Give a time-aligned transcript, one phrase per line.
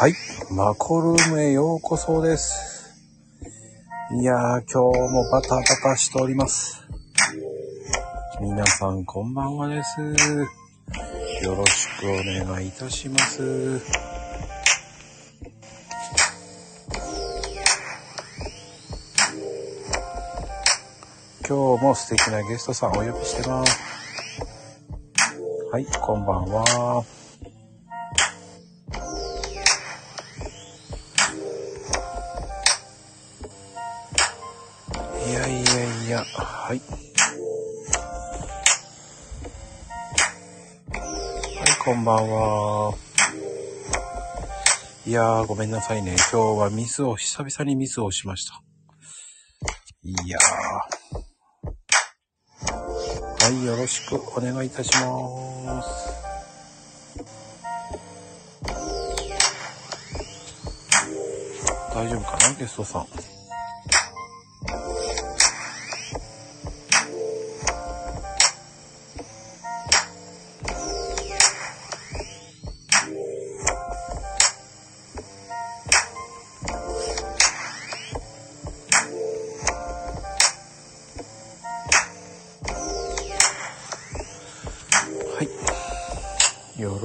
[0.00, 0.14] はい。
[0.50, 2.96] マコルームへようこそです。
[4.18, 6.82] いやー、今日もバタバタしております。
[8.40, 10.00] 皆さん、こんばんはです。
[10.00, 13.82] よろしくお願いいたします。
[21.46, 23.78] 今日も素敵なゲストさんお呼びしてます。
[25.70, 27.19] はい、こんばんは。
[36.70, 36.78] はい。
[36.78, 36.84] は
[41.64, 42.94] い、こんばんは。
[45.04, 46.14] いやー、ごめんなさいね。
[46.30, 48.62] 今日はミスを、久々にミスをしました。
[50.04, 53.44] いやー。
[53.44, 55.88] はい、よろしくお願いいたします。
[61.92, 63.39] 大丈夫かなゲストさん。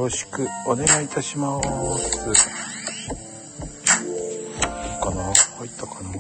[0.06, 1.68] ろしくお願いいたします。
[1.68, 1.74] いい
[5.02, 6.12] かな入ったかな？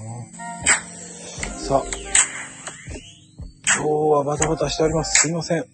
[1.60, 1.84] さあ。
[3.78, 5.22] 今日はバタバタしております。
[5.22, 5.66] すいません。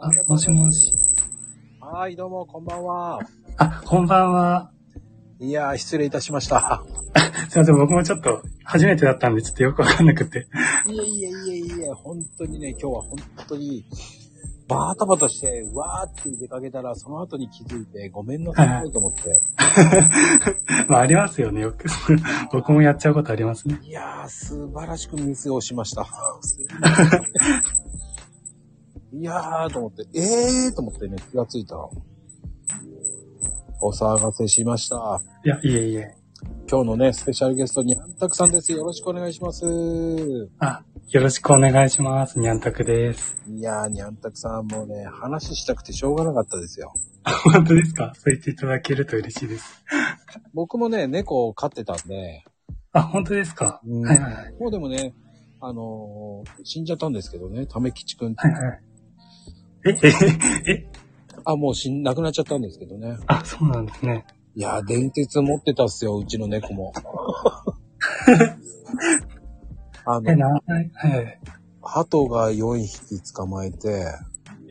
[0.00, 0.94] あ、もしもし。
[1.80, 3.20] はい、どうも、こんばんは。
[3.56, 4.72] あ、こんばんは。
[5.40, 6.82] いやー、失礼いたしました。
[7.48, 10.48] すいません、僕もちょっと、初めてだったんで、ちょっとよくわかんなくて。
[10.88, 13.84] いえいえいえいえ、本当にね、今日は本当に、
[14.66, 19.40] バタバタして、わーって出かけたら、その後に気づいて、ごめんなさいと思って。
[20.88, 21.86] まあ、ありますよね、よく。
[22.52, 23.78] 僕もやっちゃうことありますね。
[23.82, 26.06] いやー、素晴らしくミスをしました。
[29.12, 31.76] いやー、と思って、えーと思ってね、気がついた。
[33.80, 35.20] お騒がせしました。
[35.44, 36.17] いや、いえいえ。
[36.70, 38.72] 今日のね、スペシャルゲストにゃんたくさんです。
[38.72, 39.64] よろしくお願いします。
[40.58, 42.38] あ、よろしくお願いします。
[42.38, 43.40] にゃんたくです。
[43.48, 46.92] いやー、にゃんたくさんもうね、話したくてしょうがなかったですよ。
[47.54, 48.12] 本当ですか？
[48.16, 49.82] そう言っていただけると嬉しいです。
[50.52, 52.44] 僕もね、猫を飼ってたんで、
[52.92, 54.52] あ、本当ですか、うんはいはいはい。
[54.60, 55.14] もうでもね、
[55.62, 58.34] あのー死んじゃったんですけどね、ためきちくん。
[58.34, 58.80] はいはい。
[59.86, 59.98] え、
[60.66, 60.88] え、え、
[61.46, 63.16] あ、もう死ん、亡くなっちゃったんですけどね。
[63.26, 64.26] あ、そうなんですね。
[64.58, 66.92] いやー、電鉄持ってたっすよ、うちの猫も。
[70.04, 71.40] あえ、の、な、はいはい。
[71.80, 74.04] 鳩が4匹捕まえて、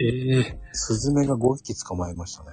[0.01, 2.49] ええスズメが5匹捕まえましたね。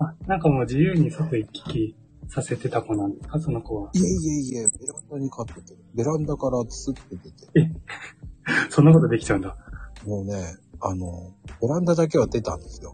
[0.00, 1.96] あ、なんかもう自由に外行き来
[2.28, 3.40] させてた子なんですか？
[3.40, 3.90] その子は。
[3.94, 7.72] いえいえいえ、ベランダに飼ってて、ベランダからスッて出て、
[8.68, 9.56] そんなことできちゃうんだ。
[10.04, 11.32] もうね、あの、
[11.62, 12.92] ベランダだけは出たんですよ。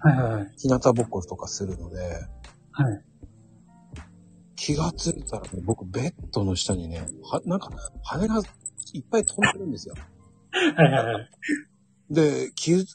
[0.00, 0.52] はいはいはい。
[0.58, 1.96] 日向ぼっことかするので、
[2.78, 3.04] はい。
[4.54, 7.70] 気がついたらね、僕ベッドの下にね、は、なんか、
[8.04, 8.40] 羽が
[8.92, 9.94] いっぱい飛んでるんですよ。
[10.76, 11.30] はいはいはい。
[12.10, 12.86] で、で、気づ、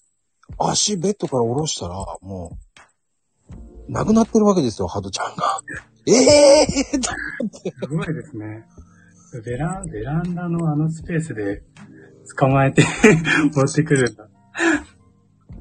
[0.57, 2.57] 足ベッドから下ろしたら、も
[3.89, 5.61] う、亡くなってるわけですよ、ハトちゃんが。
[6.07, 6.11] え
[6.63, 7.09] えー、と
[7.87, 8.65] すごいですね。
[9.45, 11.63] ベラン、ベランダのあのスペースで
[12.37, 12.83] 捕まえて
[13.53, 14.29] 持ってくるんだ。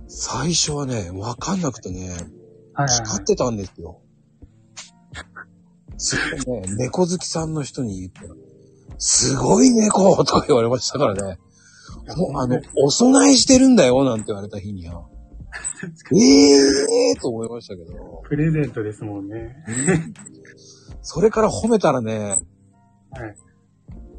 [0.09, 2.19] 最初はね、わかんなくてね、はい
[2.75, 4.02] はい光ってたんですよ。
[6.05, 8.29] すごいね、猫好きさんの人に言ったら、
[8.99, 11.39] すごい猫とか言われましたからね。
[12.17, 15.07] もうあの、 お供えしてるんだよ、なんて言われた日には。
[16.13, 18.23] ええーと思いましたけど。
[18.29, 19.57] プレゼントですもんね。
[21.03, 22.39] それから褒めたらね、
[23.11, 23.37] はい。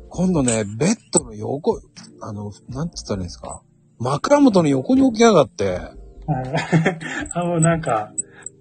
[0.10, 1.82] 今度ね、ベッドの横、
[2.22, 3.62] あの、なんて言ったらいいんですか？
[4.00, 5.97] 枕元の横に置きやがって、はい
[7.34, 8.14] あ、もうなんか、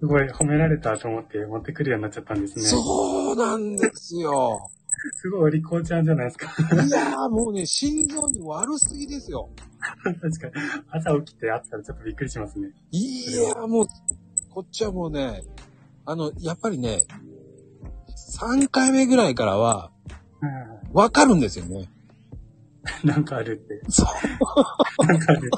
[0.02, 2.64] すごい褒められたと思って持ってくるようになっちゃったんですね。
[2.64, 4.68] そうなんですよ。
[5.14, 6.46] すごいお利口ちゃんじゃないですか。
[6.74, 9.48] いやーもうね、心臓に悪すぎですよ。
[10.02, 10.52] 確かに。
[10.90, 12.70] 朝起きて会ったらちょっとびっくりしますね。
[12.90, 13.86] いやーもう、
[14.50, 15.44] こっちはもうね、
[16.04, 17.04] あの、やっぱりね、
[18.40, 19.92] 3回目ぐらいからは、
[20.92, 21.88] わかるんですよね。
[23.04, 23.80] なんかあるって。
[23.88, 24.04] そ
[25.00, 25.06] う。
[25.06, 25.50] なんかある。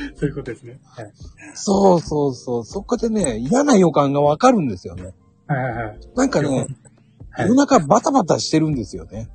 [0.16, 0.80] そういうことですね。
[0.84, 1.12] はい。
[1.54, 2.64] そうそうそう。
[2.64, 5.14] そこでね、嫌な予感がわかるんですよね。
[5.46, 6.00] はいはいはい。
[6.16, 9.30] なんかね、はい夜中バタバタしてるんですよね。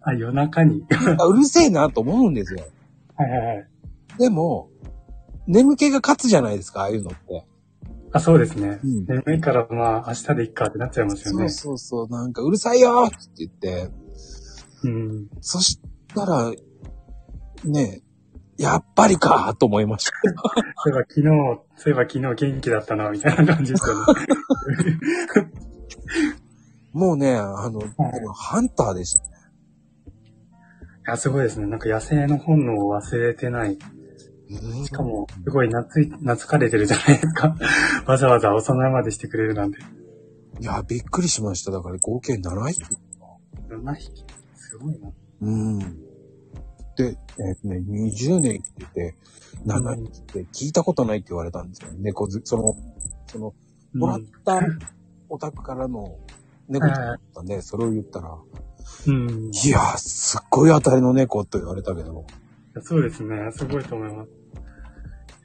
[0.00, 0.84] あ、夜中に？
[1.18, 2.60] あうるせえなと思うんですよ。
[3.16, 3.68] はいはいはい。
[4.18, 4.70] でも、
[5.46, 7.44] 眠気が勝つじゃないですか、ああいうのって。
[8.12, 8.78] あ、そうですね。
[8.84, 11.48] うん眠いからまあ明日でいっかってなっちゃいますよそうね。
[11.48, 13.90] そうそう、なんかうるさいよって言って、
[14.84, 15.28] うん。
[15.40, 15.80] そし
[16.14, 16.52] たら、
[17.64, 18.02] ね
[18.58, 20.12] やっぱりかと思いました。
[20.84, 21.26] そういえば昨日、
[21.76, 24.02] そういえば昨日元気だったな、みたいな感じですよね。
[26.92, 27.80] もうね、あの、
[28.34, 29.24] ハンターでした。
[29.24, 29.30] い
[31.06, 31.66] や、すごいですね。
[31.66, 33.78] なんか野生の本能を忘れてない。
[34.84, 37.56] しかも、すごい懐い、懐かれてるじゃないですか。
[38.06, 39.78] わざわざお供えまでしてくれるなんて。
[40.60, 41.72] いや、びっくりしました。
[41.72, 42.82] だから合計7匹。
[43.68, 44.24] 7匹。
[44.54, 45.10] すごいな。
[45.40, 46.11] うん。
[47.02, 49.14] で、えっ、とね、20年生きてて、
[49.66, 51.88] 7匹って聞いたことないって言われたんですよ。
[51.98, 52.74] 猫ず、その、
[53.26, 53.54] その、
[53.94, 54.60] もらった
[55.28, 56.16] お宅からの
[56.68, 58.38] 猫だったんで、それを言ったら、
[59.06, 59.50] うん。
[59.52, 62.24] いやー、すっごい当たりの猫と言われたけど、
[62.82, 63.36] そうですね。
[63.52, 64.30] すごいと思います。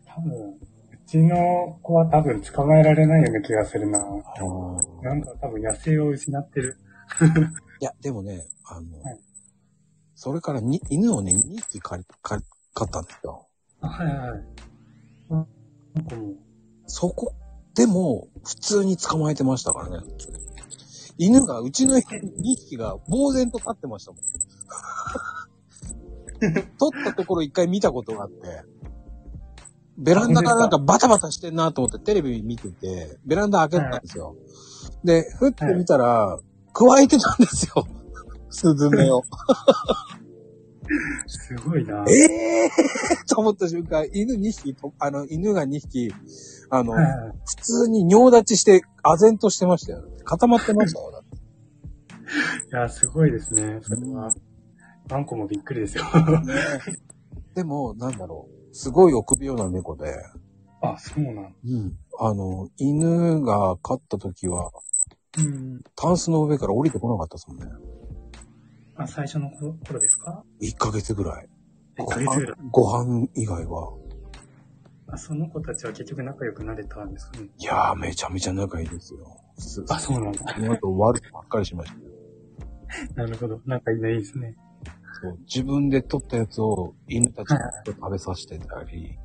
[0.06, 0.57] 多分、う
[1.06, 4.00] ちの子は多分捕まえられないような気がするな。
[4.00, 6.77] なんか多分野生を失ってる。
[7.81, 9.26] いや、でもね、あの、はい
[10.17, 12.39] それからに犬をね、2匹飼い飼い
[12.73, 13.45] 飼ったんですよ。
[13.81, 14.39] あ、はいはいはい。
[15.29, 15.45] あ
[15.93, 16.37] なんかもう、
[16.87, 17.35] そこ
[17.75, 19.99] でも、普通に捕まえてましたからね。
[21.19, 24.21] 犬が、うちの犬2匹が呆然と立ってましたもん。
[26.79, 28.63] 取ったところ一回見たことがあって、
[29.99, 34.35] ベランダからなんかバタバタしてんなと思ってテレビ見てて、ベランダ開けたんですよ。
[35.03, 36.39] で、ふって見たら、
[36.73, 37.87] 加えてたんですよ。
[38.49, 39.23] スズメを。
[41.27, 42.05] すごいな。
[42.07, 46.13] ええー、と思った瞬間、犬2匹と、あの、犬が2匹、
[46.69, 50.03] あの、はいはい普通に尿立ちして、唖然としてましたよ。
[50.23, 51.23] 固まってましたよ。
[52.71, 53.79] いや、すごいですね。
[53.81, 54.33] それは。
[55.09, 56.03] ワンコもびっくりですよ。
[57.55, 58.75] でも、なんだろう。
[58.75, 60.13] すごい臆病な猫で、
[60.81, 61.55] あ、そうなん。
[61.65, 61.97] うん。
[62.19, 64.71] あの、犬が飼った時は、
[65.38, 65.81] うん。
[65.95, 67.65] タンスの上から降りてこなかったですもんね。
[68.97, 71.47] あ、最初の頃頃ですか？1ヶ月ぐらい。
[71.97, 72.55] ?1 ヶ月ぐらい。
[72.71, 73.94] ご飯以外は。
[75.09, 77.47] あ、その子たちは結局仲良くなれたんですかね。
[77.57, 79.19] いやー、めちゃめちゃ仲いいですよ。
[79.57, 80.53] すあ、そうなんだ。
[80.53, 81.97] その後悪くばっかりしました。
[83.23, 83.61] なるほど。
[83.65, 84.55] 仲いいのいいですね。
[85.21, 87.57] そう自分で取ったやつを犬たちに
[87.88, 89.17] 食べさせてたり、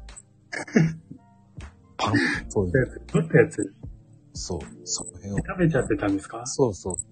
[1.99, 2.15] パン、
[2.49, 3.75] そう取ったやつ、取ったやつ、
[4.33, 5.37] そう、その辺を。
[5.39, 6.47] 食べちゃってたんですか？
[6.47, 7.05] そうそうそ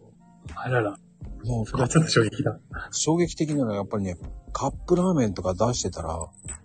[0.55, 0.99] あらら。
[1.45, 1.47] う。
[1.47, 2.59] もうそれはちょっと衝撃だ。
[2.91, 4.17] 衝撃的なのはやっぱりね、
[4.53, 6.19] カップラーメンとか出してたら、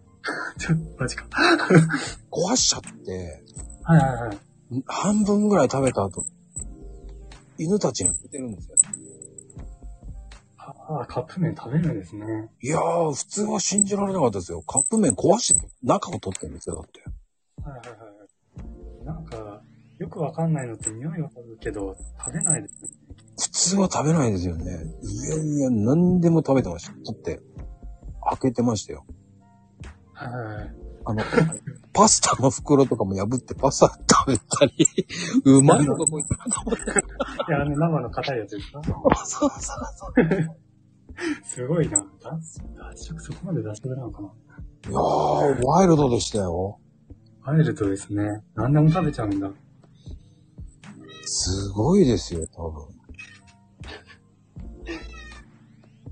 [0.57, 1.25] ちょ、マジか。
[2.31, 3.43] 壊しちゃって、
[3.83, 4.37] はいはいはい。
[4.85, 6.25] 半分ぐらい食べた後、
[7.57, 8.75] 犬たちが寝てるんですよ。
[10.87, 12.49] ああ、カップ麺食べるんですね。
[12.61, 14.61] いやー、普通は信じられなかったですよ。
[14.61, 17.03] カップ麺壊して、中を取ってるんですよ、だって。
[17.61, 18.05] はいはいは
[19.03, 19.05] い。
[19.05, 19.61] なんか、
[19.99, 22.89] よくわかんないのって匂いわかるけど、食べないですね。
[23.37, 24.63] 普通は食べないですよね。
[25.01, 26.91] いやいや、何でも食べてました。
[26.91, 27.41] だって、
[28.29, 29.05] 開けてましたよ。
[30.13, 30.25] は
[30.63, 30.75] い。
[31.07, 31.21] あの、
[31.93, 34.73] パスタの袋とかも破ってパスタ食べたり、
[35.43, 36.35] うまいのかこいつと
[36.65, 36.81] 思って。
[36.91, 38.81] いや、あの生の硬いやつですか？
[38.83, 38.93] そう
[39.25, 40.13] そうそう。
[41.43, 42.03] すごいな。
[42.23, 44.29] 脱脱色そこまで脱色なのかな
[44.89, 46.79] いやー、ワイルドでしたよ。
[47.43, 48.43] ワイルドですね。
[48.55, 49.51] 何でも食べちゃうんだ。
[51.25, 52.94] すごいですよ、多分。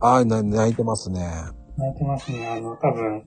[0.03, 1.19] あー、な泣いてますね。
[1.77, 2.47] 泣いてますね。
[2.47, 3.23] あの、多分、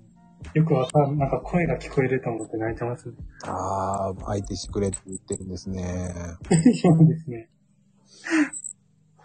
[0.54, 3.14] よくわかん、なんか声が聞こえると思って泣いてますね。
[3.46, 6.10] あー、相手してくれって言ってるんですね。
[6.82, 7.48] そうですね。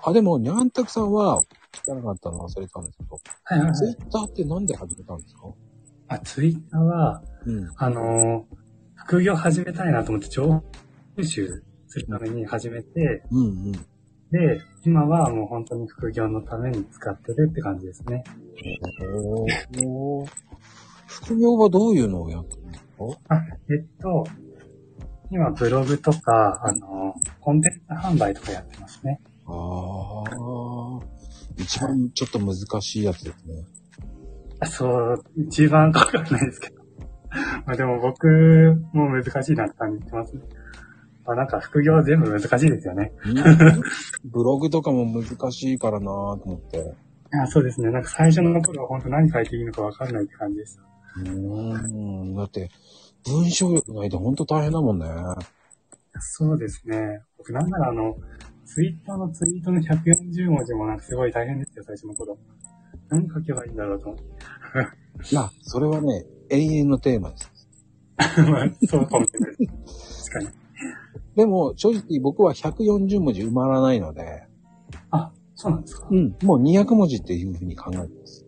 [0.04, 1.42] あ、でも、にゃんたくさんは、
[1.74, 3.76] 聞かなかったの忘れたんですけど、はいはいはい。
[3.76, 5.42] ツイッターってなんで始めたんですか？
[6.08, 7.70] あ、ツイッターは、うん。
[7.78, 8.62] あのー
[9.04, 10.64] 副業始めたいなと思って情報
[11.18, 13.86] 収集するために始めて、うんうん。
[14.32, 18.24] で、今はもう本当に副業のために使ってるって感じですね。
[19.86, 20.30] おー
[21.08, 22.86] 副業はどういうのをやってるんですか
[23.28, 23.36] あ、
[23.70, 24.26] えっと、
[25.30, 27.02] 今ブログとか、あのー
[27.42, 29.20] コンテンツ販売とかやってますね。
[29.46, 31.00] ああ、
[31.58, 33.66] 一番ちょっと難しいやつですね。
[34.60, 36.82] あそう、一番かかんないですけど。
[37.66, 38.28] まあでも僕
[38.94, 40.42] も難しいなって感じてますね。
[41.26, 43.12] あなんか副業全部難しいですよね。
[44.26, 46.94] ブログとかも難しいからなぁと思って。
[47.34, 47.92] あそうですね。
[47.92, 50.82] なんか最初の頃は本当何書いていいのかわかんないって感じでした。
[51.18, 52.36] うーん。
[52.36, 52.70] だって、
[53.26, 55.06] 文章力ないとほんと大変だもんね。
[56.20, 57.22] そうですね。
[57.38, 58.16] 僕なんならあの、
[58.66, 62.38] ツイッターのツイートの140文字もなんかすごい大変ですよ、最初の頃。
[63.10, 64.24] 何書けばいいんだろうと思って。
[65.32, 67.52] いや、それはね、永遠のテーマです。
[68.50, 69.56] まあ、そうかもしれない。
[69.56, 70.61] 確かに。
[71.36, 74.44] でも、正直僕は140文字埋まらないので、
[75.12, 76.08] あ、そうなんですか。
[76.10, 78.46] うん、もう200文字っていうふうに考えてます。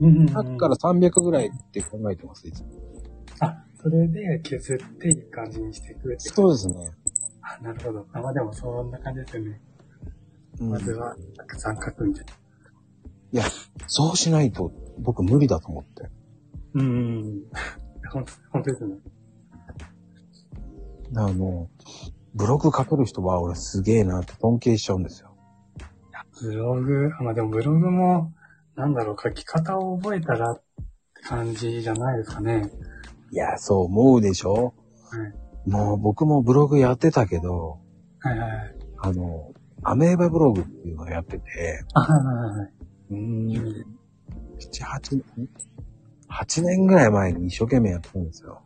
[0.00, 2.68] うんうんうん100から300ぐらいって考えてます、いつも。
[3.40, 6.74] あ、それで削っていい感じにしていくってそうですね。
[7.42, 8.06] あ、なるほど。
[8.12, 9.60] あ、まあでもそんな感じですよね。
[10.60, 12.24] うんまずは、たくさん書くみたい
[13.32, 13.42] な。
[13.86, 16.10] そうしないと僕無理だと思って。
[16.74, 16.92] うんうんう
[17.28, 17.42] ん。
[18.10, 18.96] ほんと、本当ですね。
[21.16, 21.68] あの、
[22.34, 25.34] ブログ書ける人は俺すげえなって尊敬しちゃうんですよ。
[26.40, 28.32] ブログ、あまあでもブログも、
[28.76, 32.70] なんだろう、書き方を覚えたらって感じじゃないですかね。
[33.32, 34.74] いや、そう思うでしょ？
[35.10, 35.26] は
[35.66, 35.70] い。
[35.70, 37.78] もう僕もブログやってたけど、
[38.20, 38.76] はいはいはい。
[39.00, 42.72] あの、アメーバブログっていうのをやってて、あ、はいはいはい。
[43.10, 45.48] うーん、7、8年、
[46.30, 48.62] 8年ぐらい前に一生懸命やってたんですよ。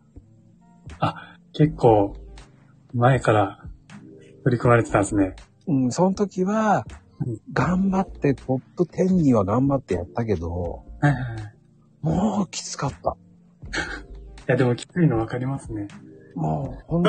[1.55, 2.17] 結構、
[2.95, 3.65] 前から
[4.45, 5.37] 取り組まれてたんですね。
[5.67, 6.85] うん、その時は
[7.27, 11.55] うん、頑張ってトップ10には頑張ってやったけど、はいはいはい。
[12.03, 13.17] もうきつかった。
[14.43, 15.89] いやでもきついのわかりますね。
[16.35, 17.05] もう本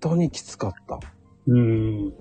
[0.00, 1.00] 当にきつかった。
[1.46, 2.08] うん。
[2.08, 2.14] い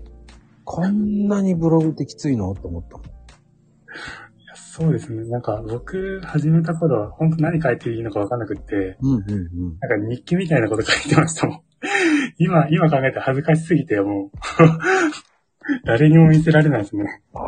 [0.65, 3.05] こんなにブログってきついのと思ったもん。
[3.05, 5.25] やそうですね。
[5.25, 9.77] なんか僕始めた頃は本当何書いていいのかわかんなくって、うんうんうん。
[9.79, 11.61] なんか日記みたいなこと書いてましたもん。
[12.39, 14.37] 今、今考えて恥ずかしすぎてもう、
[15.85, 17.21] 誰にも見せられないですね。
[17.33, 17.41] ああ。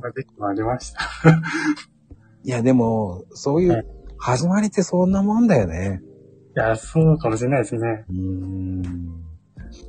[0.00, 1.00] まあぜひもありました。
[2.44, 3.86] いやでも、そういはいう
[4.18, 6.00] 始まりってそんなもんだよね。
[6.56, 8.04] いや、そうかもしれないですね。
[8.08, 9.22] うーん。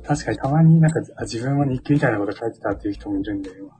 [0.06, 3.70] 確かにたまになんかあ自分も日記みたいなこと書いてたっていう人もいるんで、今。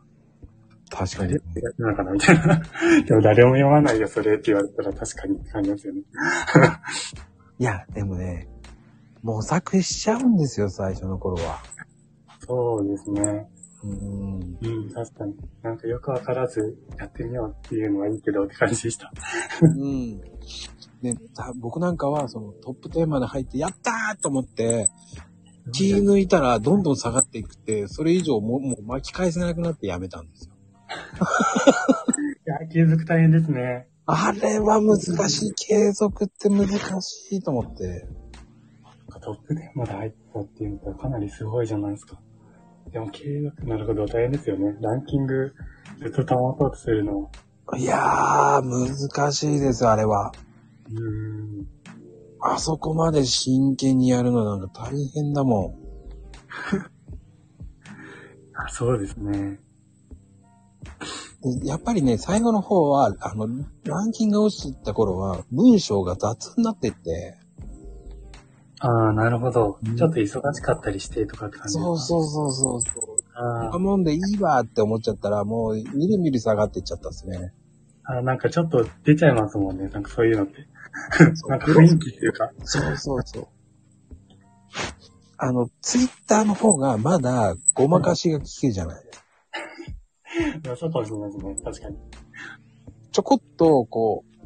[0.91, 2.63] 確かにやってるのかなみたいな。
[3.05, 6.03] でも誰も読まないよ、それって言われたら確かに感じますよね。
[7.59, 8.49] いや、でもね、
[9.23, 11.61] 模索しちゃうんですよ、最初の頃は。
[12.47, 13.49] そうですね。
[13.83, 14.59] うーん。
[14.61, 15.35] うん、確かに。
[15.63, 19.13] なんかよくわからずやってみようっていうのはいいけどって感じでした。
[19.63, 20.21] うん。
[21.03, 24.89] で、た僕なんかは、そのトップ10まで入って、やったーと思って、
[25.73, 30.55] 気抜いたらどんどん下がっていくって、それ以上ももう巻き返せなくなってやめたんですよ。
[32.47, 33.89] いや、継続大変ですね。
[34.11, 34.99] あれは難
[35.29, 35.55] しい。
[35.55, 36.67] 継続って難
[37.03, 38.07] しいと思って。
[39.21, 42.19] トップ10まで入ったっていうのはかなりすごいじゃないですか。
[42.91, 44.79] でも継続、なるほど、大変ですよね。
[44.81, 45.53] ランキング
[45.99, 47.31] ずっと保とうとするの。
[47.77, 50.33] いやー、難しいです、あれは。
[50.91, 51.67] うーん。
[52.41, 55.75] あそこまで真剣にやるのなんか大変だもん。
[58.57, 59.61] あ、そうですね。
[61.57, 63.49] でやっぱりね、最後の方は、あの、
[63.85, 67.37] ランキングが落ちてった頃は、文章が雑になってって、
[68.81, 69.97] ああ、なるほどうん。
[69.97, 73.17] ちょっと忙しかったりしてとかって感じそうそうそうそうそう。
[73.35, 77.53] ああもんでいいわって思っちゃったら、もう、みるみる下がっていっちゃったんですね。
[78.05, 79.89] あ、なんかちょっと出ちゃいますもんね。
[79.89, 80.69] なんかそういうのって。
[81.49, 82.51] なんか雰囲気っていうか。
[82.65, 83.49] そうそうそう。
[85.39, 89.08] あの、ツイッターの方がまだごまかしが効くじゃない
[90.77, 91.57] そうかもしれないですね。
[91.65, 91.97] 確かに。
[93.13, 94.39] ちょこっと、こう、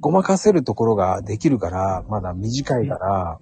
[0.00, 3.38] ごまかせるところができるから、まだ短いから、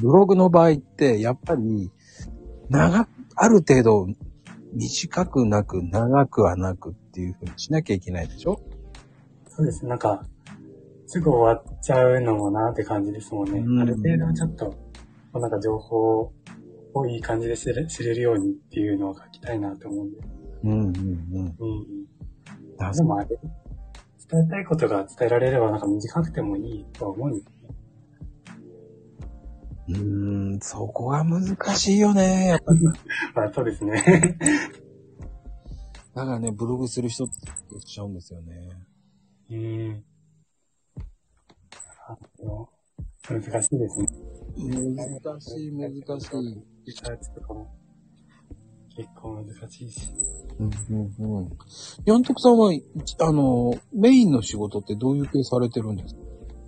[0.00, 1.90] ブログの場合って、やっぱり、
[2.68, 4.06] 長、ある程度、
[4.72, 8.60] 短くなく、長くはなくっていうふうにしなきゃいけないでしょ？
[9.48, 9.84] そうです。
[9.84, 10.24] なんか、
[11.08, 13.58] すぐ終わっちゃうのもなって感じですもんね。
[13.58, 14.76] うんある程度ちょっと、
[15.40, 16.32] なんか情報を
[17.08, 20.18] いい感じで知れ知れるようにっていうのを書きたいなと思うんで。
[20.64, 20.92] うんうんうん。
[21.46, 21.56] うん。
[22.76, 23.28] だでもあれ、
[24.30, 27.50] 伝えたいことが伝えられればなんか短くてもいいとは思うんですね。
[29.88, 32.46] うーん、そこが難しいよね。
[32.48, 32.80] やっぱり。
[33.34, 34.02] まあそうですね。
[36.14, 37.34] だからね、ブログする人って
[37.70, 38.68] 言っちゃうんですよね。
[39.50, 40.04] うん。
[43.28, 44.08] 難しいですね。
[44.58, 46.69] 難しい、難しい。
[46.86, 47.70] リサーチとかも
[48.96, 50.10] 結構難しいし。
[50.58, 51.50] うんうんうん。
[52.04, 52.72] ヤントクさんは、
[53.20, 56.14] あの、メインの仕事ってどういう系されてるんです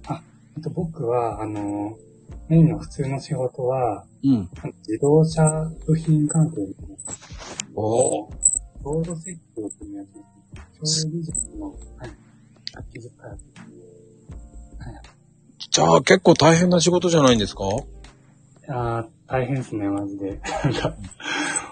[0.06, 0.22] か？
[0.56, 1.96] あと僕は、あの、
[2.48, 4.48] メインの普通の仕事は、うん。
[4.86, 5.42] 自動車
[5.86, 6.66] 部品関係の
[7.74, 8.32] おー
[8.84, 10.08] ロード設計というやつ
[10.80, 11.12] ですね。
[11.12, 11.78] 調理技術の、はい、
[12.92, 13.44] 技術開発。
[15.70, 17.64] じゃあ結構大変な仕事じゃないんですか？
[18.68, 20.38] ああ、大変ですね、マジで。
[20.62, 20.94] なんか、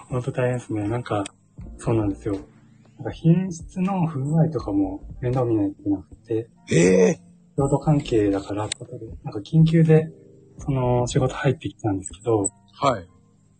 [0.09, 0.87] ほんと大変ですね。
[0.87, 1.23] なんか、
[1.77, 2.33] そうなんですよ。
[2.97, 6.75] なんか品質の不具合とかも面倒見ないといけなくて、え
[7.09, 7.21] え
[7.57, 10.11] 労働関係だからってことで、なんか緊急で、
[10.57, 12.49] その仕事入ってきたんですけど、
[12.79, 13.07] はい。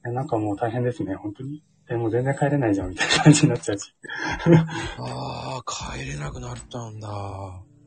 [0.07, 1.63] えなんかもう大変ですね、本当に。
[1.87, 3.93] え、もう全然帰れないじゃん、みたいな感じになっちゃうし。
[4.97, 7.07] ああ、帰れなくなったんだ。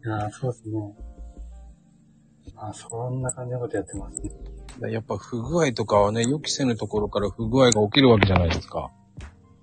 [0.04, 0.78] いやーそうですね。
[2.54, 4.30] まあ、そんな感じのことやってますね。
[4.80, 8.90] やっぱ不具合とかはね、予期せぬところから不具合が起きるわけじゃないですか。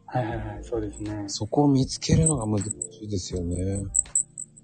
[0.05, 1.23] はいはいはい、そうですね。
[1.27, 3.83] そこを見つけるのが難しいですよね。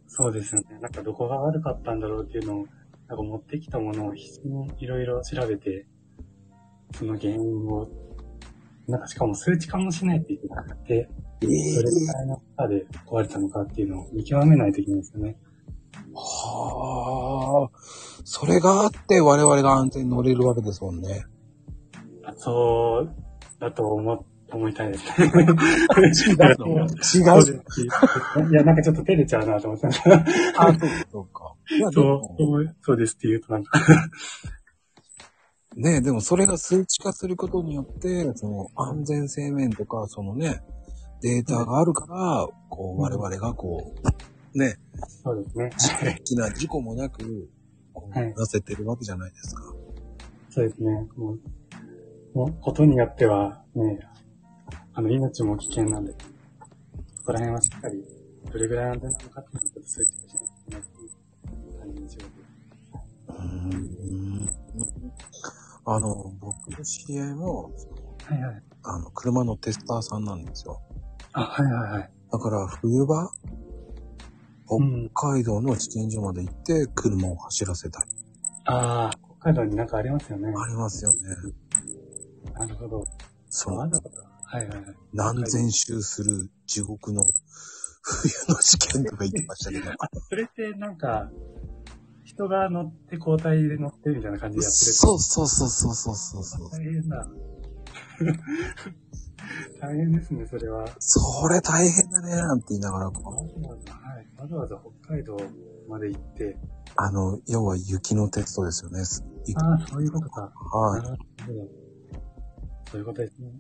[0.07, 0.79] そうですよね。
[0.81, 2.65] なんかどこが悪かったんだろうっていうのを、
[3.07, 5.85] なんか持ってきたものを必死にいろいろ調べて、
[6.97, 7.87] その原因を、
[8.87, 11.09] なんかしかも数値化もしないといけなくて、
[11.41, 15.37] えどれくらいの負荷で壊れたのかっていうのを見極めないといけないですよね。
[16.13, 18.06] はあ。
[18.23, 21.25] それがあって我々が安全に乗れるわけですもんね。
[22.37, 23.15] そう、
[23.59, 25.27] だと思、思いたいですね。
[25.33, 25.37] 違う
[26.07, 26.13] で
[27.03, 27.17] す。
[27.19, 30.15] いや、なんかちょっと照れちゃうなと思ってた。
[30.57, 30.73] あ、
[31.11, 31.55] そうか、
[31.93, 33.79] そうそうですって言うとなんか、
[35.75, 40.61] ねでもそれが数値化することによって、その安全性面とか、そのね、
[41.21, 43.93] データがあるから、こう、我々がこ
[44.53, 44.77] う、ね、
[45.23, 45.69] そうですね。
[46.03, 47.49] 大きな事故もなく、
[47.97, 49.63] こうはいなせてるわけじゃないですか。
[50.49, 50.91] そうですね。
[51.15, 51.39] もう、
[52.37, 53.99] もうことによっては、ね、
[54.93, 56.13] あの、命も危険なんで、
[57.15, 58.03] そこら辺はしっかり、
[58.51, 62.47] どれぐらい安全なのかっていうのをちょっと数値化しないといけないっていう感じの仕事です。
[63.27, 64.49] うーん。
[65.85, 68.63] あの、僕の知り合いも、はいはい。
[68.83, 70.81] あの、車のテスターさんなんですよ。
[71.33, 72.11] あ、はいはいはい。
[72.31, 73.66] だから、冬場、うん。
[74.67, 78.11] 北海道の地検所まで行って、車を走らせたり。
[78.65, 80.49] ああ、北海道になんかありますよね。
[80.49, 81.19] ありますよね。
[82.53, 83.05] なるほど。
[83.49, 84.21] そのわ、ざわざ。
[84.43, 84.95] はいはいはい。
[85.13, 87.23] 何千周する地獄の
[88.01, 89.91] 冬の試験とか言ってましたけど。
[90.29, 91.31] それってなんか、
[92.23, 94.93] 人が乗って交代で乗ってみたいな感じでやってる。
[94.93, 96.69] そうそうそうそうそうそうそう。
[96.71, 97.27] 大変だ。
[99.79, 100.85] 大変ですね、それは。
[100.99, 104.27] それ大変だね、なんて言いながら、こわうざわざ、はい。
[104.37, 105.37] わざわざ北海道
[105.87, 106.57] まで行って、
[106.95, 109.01] あの、要は雪のテストですよね。
[109.45, 110.51] 雪ああ、そういうことか。
[110.71, 111.03] はい。
[112.89, 113.51] そういうことですね。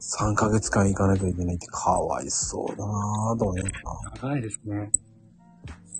[0.00, 3.78] 3ヶ月間行かなきゃいけないってかわいそうだなぁと思いなが
[4.20, 4.90] ら長いですね。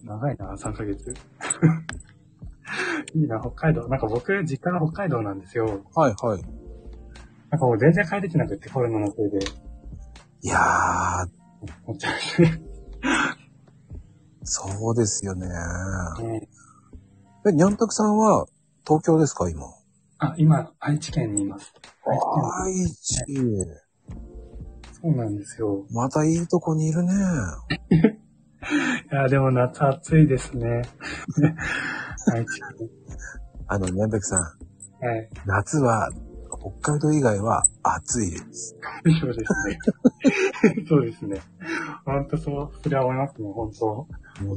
[0.04, 1.14] 長いな、3ヶ月。
[3.14, 3.88] いいな、北海道。
[3.88, 5.82] なんか僕、実家が北海道なんですよ。
[5.94, 6.44] はいはい。
[7.56, 9.38] なんかもう全然帰れてなくて、コロナのせいで。
[10.42, 11.28] いやー、
[11.86, 12.60] 思っちゃうね。
[14.44, 15.48] そうですよね。
[15.48, 16.48] ね
[17.48, 18.46] え、にゃんたくさんは
[18.86, 19.62] 東京ですか、今？
[20.18, 21.72] あ、今、愛知県にいます。
[22.04, 23.24] 愛知愛知。
[23.24, 23.66] 県。
[24.92, 25.86] そうなんですよ。
[25.90, 27.12] またいいとこにいるね。
[29.10, 30.82] いや、でも夏暑いですね。
[32.34, 32.60] 愛知
[33.66, 34.42] あの、にゃんたくさん、
[35.00, 35.08] 県。
[35.08, 35.30] はい。
[35.46, 36.10] 夏は
[36.80, 38.76] 北海道以外は暑いです。
[39.20, 39.78] そうですね。
[40.88, 41.40] そうですね。
[42.04, 44.06] 本当そう、それは思いますね、本当。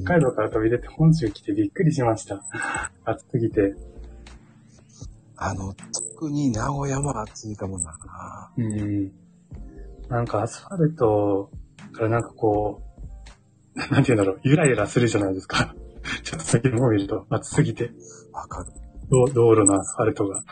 [0.03, 2.41] 北海道から飛び出て本州来てびっくりしました。
[3.05, 3.75] 暑すぎて。
[5.37, 5.73] あの、
[6.17, 7.93] 特に名古屋も暑いかもな。
[8.57, 9.11] うん。
[10.09, 11.51] なんかアスファルト
[11.93, 12.81] からなんかこ
[13.75, 15.75] う、なんて言うんだろう、ゆらゆらするじゃないですか。
[16.23, 17.91] ちょっと先の方見ると暑すぎて、
[18.33, 18.71] わかる。
[19.09, 20.43] 道道路のアスファルトが。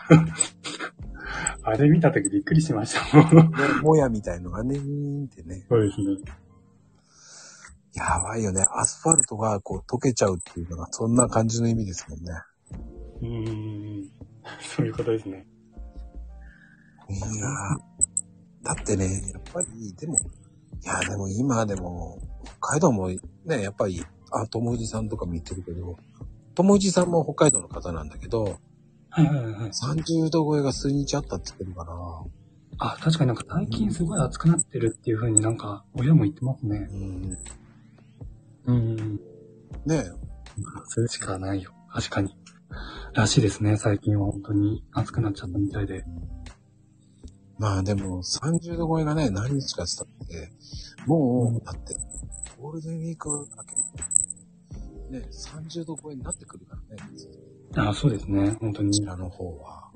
[1.70, 3.18] あれ見たときびっくりしました。
[3.18, 5.66] もうももやみたいのがね、ーんってね。
[5.68, 6.16] そうですね。
[7.94, 8.66] やばいよね。
[8.74, 12.32] アスファルトがこう溶けちゃうっていうのがそんな感じの意味ですもんね。
[13.22, 14.10] うーん。
[14.62, 15.46] そういうことですね。
[17.10, 20.20] いやーだってね、やっぱり、でも、い
[20.86, 22.22] や、でも今でも、
[22.62, 25.98] 北海道もね、やっぱり、あ、ともいじさんとかも言ってるけど、
[26.56, 28.58] ともいじさんも北海道の方なんだけど、
[29.10, 29.70] はいはいはい。
[29.72, 31.94] 30度超えが数日あったって言ってるから、
[32.80, 36.88] あ、確かになんか最近すごい暑くなってるっていう風になんか親も言ってますね。
[36.92, 37.38] うん、
[38.66, 39.20] うん。
[39.86, 40.04] ね
[40.88, 41.72] それしかないよ。
[41.92, 42.36] 確かに。
[43.14, 43.78] らしいですね。
[43.78, 46.04] 最近は本当に暑くなっちゃったみたいで。
[47.58, 50.52] まあでも、30度超えがね、何日かしたって、
[51.08, 51.96] もう、だって、
[52.60, 53.48] ゴールデンウィーク明
[55.10, 57.04] け、ね、30度超えになってくるからね、
[57.76, 58.58] あ、そうですね。
[58.60, 59.06] 本当にこち。
[59.06, 59.90] らの方は。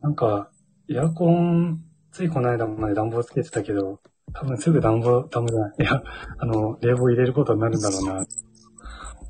[0.00, 0.50] なんか、
[0.88, 4.00] エアコン、ついこの間まで暖房つけてたけど、
[4.32, 5.74] 多分すぐ暖房、暖房じゃない。
[5.78, 6.02] いや、
[6.38, 8.26] あの、冷房入れることになるんだろうな、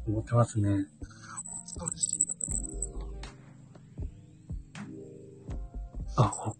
[0.07, 0.87] 思ってますね。
[6.17, 6.55] あ、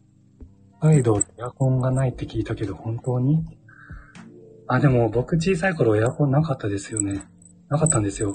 [0.81, 3.45] 北海道エアコンがないって聞いたけど、本当に？
[4.67, 7.23] あ、でも僕小さい頃エアコンなかったですよね。
[7.69, 8.35] なかったんですよ。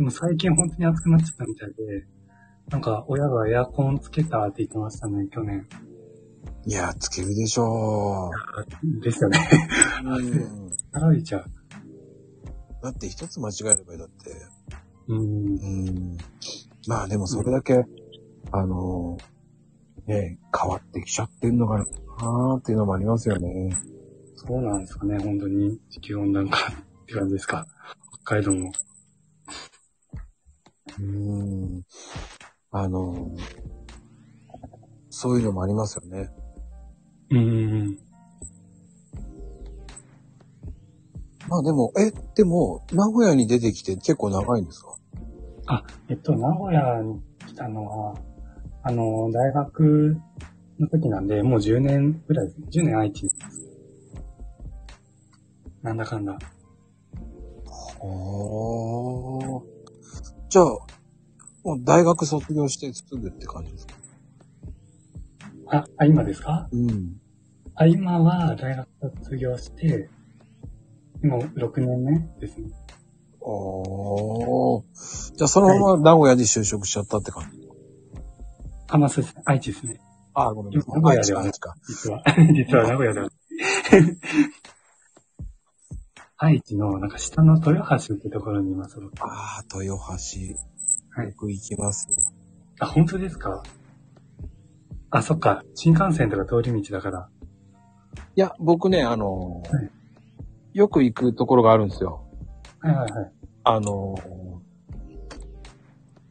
[0.00, 2.06] はでも最近本当に暑くなっちゃったみたいで、
[2.70, 5.66] なんか親がエアコンつけたって言ってましたね、去年。
[6.66, 8.30] いや、つけるでしょ
[9.02, 9.38] ですよね。
[10.02, 10.06] う。
[10.06, 10.70] うん。
[10.92, 11.44] やられちゃう。
[12.82, 14.30] だって一つ間違えればいいだって。
[15.08, 15.18] うん。
[15.18, 16.16] うん。
[16.86, 17.84] まあでもそれだけ、
[18.52, 19.18] あの、
[20.06, 23.76] ね、変わってきちゃってんのかなーっていうのもありますよね。
[24.34, 25.78] そうなんですかね、本当に。
[25.90, 27.66] 地球温暖化って感じですか。
[28.24, 28.72] 北海道も。
[30.98, 31.82] うん。
[32.72, 33.30] あの、
[35.10, 36.30] そういうのもありますよね。
[37.30, 37.98] うん。
[41.48, 44.94] まあでも、え、でも、名古屋に出てきて結構長いんですか？
[45.66, 48.14] あ、えっと、名古屋に来たのは、
[48.82, 50.16] あの、大学
[50.78, 52.60] の時なんで、もう10年ぐらいです。
[52.78, 53.36] 10年愛知です。
[55.82, 56.32] なんだかんだ。
[56.32, 56.38] ああ。
[60.50, 60.64] じゃあ、
[61.62, 63.94] もう大学卒業してすぐって感じですか？
[65.70, 66.68] あ、あ、今ですか？
[66.72, 67.20] うん。
[67.76, 68.88] あ、今は大学
[69.20, 70.10] 卒業して、
[71.22, 72.68] 今6年目ですね。
[73.42, 74.82] ああ。
[75.36, 77.68] じゃあそのまま名古屋で就職しちゃったって感じ？
[78.88, 79.42] あ、まあそうですね。
[79.46, 80.00] 愛知ですね。
[80.34, 80.94] ああ、ごめんなさい。
[80.94, 81.76] 名古屋では愛知か。
[81.86, 82.24] 実は。
[82.52, 83.28] 実は名古屋では。
[86.42, 88.98] 愛知の、なんか下の豊橋ってところにいます。
[88.98, 90.56] 僕ああ、豊橋。
[91.14, 92.08] はいよく行きます。
[92.78, 93.62] あ、本当ですか？
[95.10, 95.62] あ、そっか。
[95.74, 97.28] 新幹線とか通り道だから。
[98.36, 99.90] いや、僕ね、あのーはい
[100.72, 102.24] よく行くところがあるんですよ。
[102.78, 103.32] はいはいはい。
[103.64, 104.60] あのー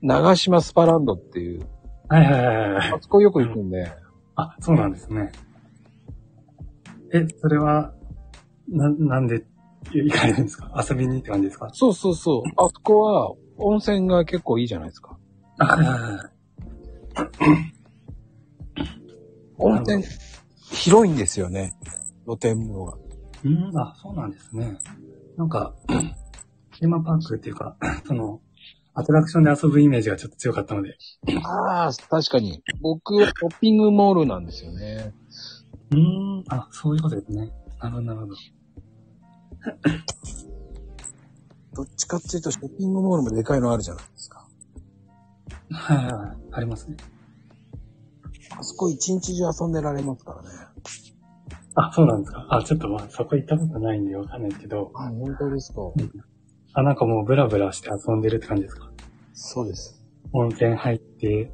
[0.02, 1.67] 長島スパランドっていう、
[2.08, 2.91] はいはいはいはい。
[2.93, 3.91] あそこよく行くんで、
[4.38, 5.30] あ、そうなんですね。
[7.13, 7.93] え、それは、
[8.69, 9.45] な、なんで
[9.92, 10.86] 行かれるんですか？
[10.89, 11.70] 遊びにって感じですか？
[11.74, 12.50] そうそうそう。
[12.58, 15.18] あそこは温泉が結構いいじゃないですか。
[19.58, 20.04] 温泉、
[20.72, 21.74] 広いんですよね。
[22.26, 22.98] 露天風呂が。
[23.44, 24.78] うん、あ、そうなんですね。
[25.38, 25.74] なんか、
[26.80, 28.42] テーマパークっていうか、その、
[28.94, 30.98] アトラクションで遊ぶイメージがちょっと強かったので。
[31.44, 32.63] ああ、確かに。
[32.82, 35.13] 僕はショッピングモールなんですよね。
[35.92, 37.52] うーん、あ、そういうことですね。
[37.82, 38.36] なるほど、なるほど。
[41.74, 44.48] どっちかっていうとショッピングモールもでかいのあるじゃないですか。
[45.72, 46.38] はいはいはい。
[46.52, 46.98] ありますね。
[48.58, 50.50] あそこ一日中遊んでられますからね。
[51.76, 52.48] あ、そうなんですか。
[52.50, 54.91] あ、ちょっとまあ、そこ行ったことないんでわかんないですけど。
[54.95, 55.82] あ、本当ですか。
[56.74, 58.91] あ、なんかもうブラブラして遊んでるって感じですか？
[59.34, 60.04] そうです。
[60.34, 61.52] 温泉入って、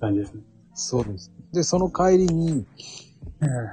[0.00, 0.42] 感じですね。
[0.74, 1.32] そうです。
[1.52, 2.66] で、その帰りに、
[3.40, 3.72] はいはいは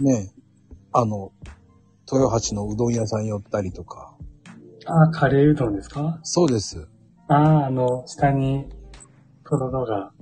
[0.00, 0.04] い。
[0.04, 0.32] ね、
[0.96, 1.32] あの、
[2.10, 4.16] 豊橋のうどん屋さん寄ったりとか。
[4.86, 6.20] あ、カレーうどんですか？
[6.22, 6.86] そうです。
[7.26, 8.68] あ、あの、下に、
[9.44, 10.12] とろろが、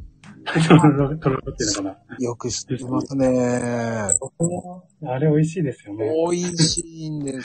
[0.69, 2.17] とろろ、とろろっていうのかな。
[2.19, 4.09] よく知ってますね。
[5.05, 6.11] あれ美味しいですよね。
[6.31, 7.45] 美味しいんですよ。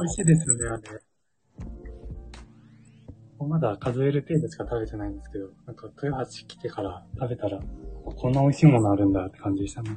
[0.00, 0.82] 美味しいですよね、あれ。
[3.44, 7.58] まだ数える程度しか食べてないんですけど、なんか豊橋来てから食べたら、
[8.04, 9.90] こんな美味しいものあるんだって感じでしたね。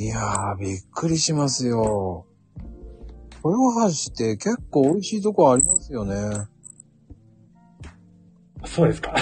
[0.00, 2.24] いやー、びっくりしますよ。
[3.44, 6.14] 豊橋って結構美味しいとこありますよね。
[8.64, 9.14] そうですか。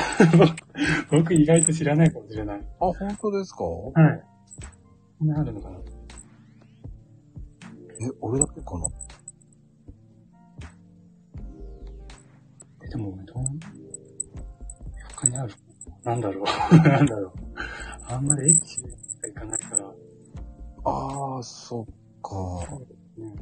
[1.10, 2.60] 僕意外と知らないかもしれない。
[2.60, 3.64] あ、本当ですか？
[3.64, 4.24] はい。
[5.18, 5.82] こんなあるのかなえ、
[8.20, 8.86] 俺だけかな？
[12.84, 13.58] え、でも、うどん
[15.16, 15.52] 他にある
[16.04, 16.44] なんだろう
[16.88, 17.32] なんだろう
[18.06, 18.86] あんまり駅しか
[19.26, 19.77] 行かないから。
[20.90, 21.84] あー、そっ
[22.22, 22.78] か。
[23.16, 23.34] ね。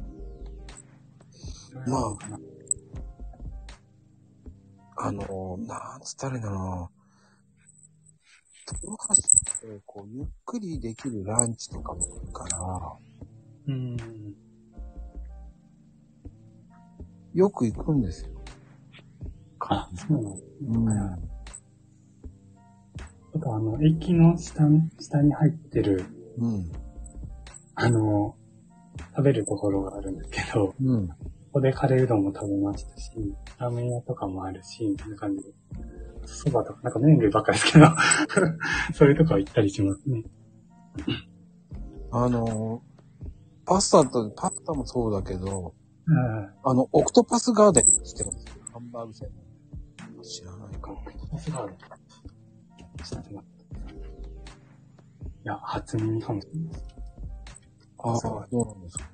[1.87, 2.39] まああるのかな
[4.99, 6.89] あの、なんつったらいいんだろうな。
[8.83, 12.97] 豊橋って、こう、ゆっくりできるランチとかもあるから、
[13.67, 13.97] うん。
[17.33, 18.31] よく行くんですよ。
[19.59, 20.89] あ、そうなのうん。
[23.35, 26.03] あとあの、駅の下に、下に入ってる、
[26.39, 26.71] うん。
[27.79, 28.35] あの、
[29.15, 31.09] 食べるところがあるんですけど、こうん。
[31.53, 33.11] こでカレーうどんも食べましたし、
[33.59, 35.53] ラーメン屋とかもあるし、みたいな感じで。
[36.25, 37.85] そばとか、なんか麺類ばっかりですけど、
[38.93, 40.23] そういうとこは行ったりしますね。
[42.11, 42.81] あの、
[43.65, 45.73] パスタと、パスタもそうだけど、
[46.07, 46.17] うん。
[46.63, 48.45] あの、オクトパスガーデンしてます？
[48.73, 49.29] ハンバーグ専
[50.15, 50.23] 門。
[50.23, 50.91] 知らないか。
[51.31, 51.75] さすがある。
[53.03, 53.77] ちょっと待ってい
[55.43, 56.96] や、初耳かもしれないです。
[57.99, 59.09] ああ、すごいそうなんですか。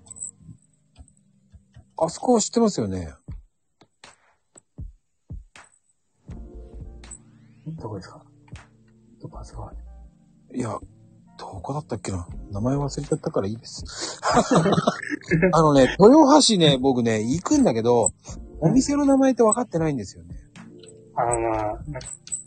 [1.97, 3.13] あそこは知ってますよね。
[7.79, 8.23] どこですか？
[9.21, 10.57] どこすごい。
[10.57, 10.77] いや、
[11.37, 12.27] どこだったっけな？
[12.51, 14.19] 名前忘れちゃったからいいです。
[15.53, 18.11] あのね、豊橋ね、僕ね、行くんだけど、
[18.59, 20.35] お店の名前って分かってないんですよね。
[21.15, 21.81] あの、まあ、なんか、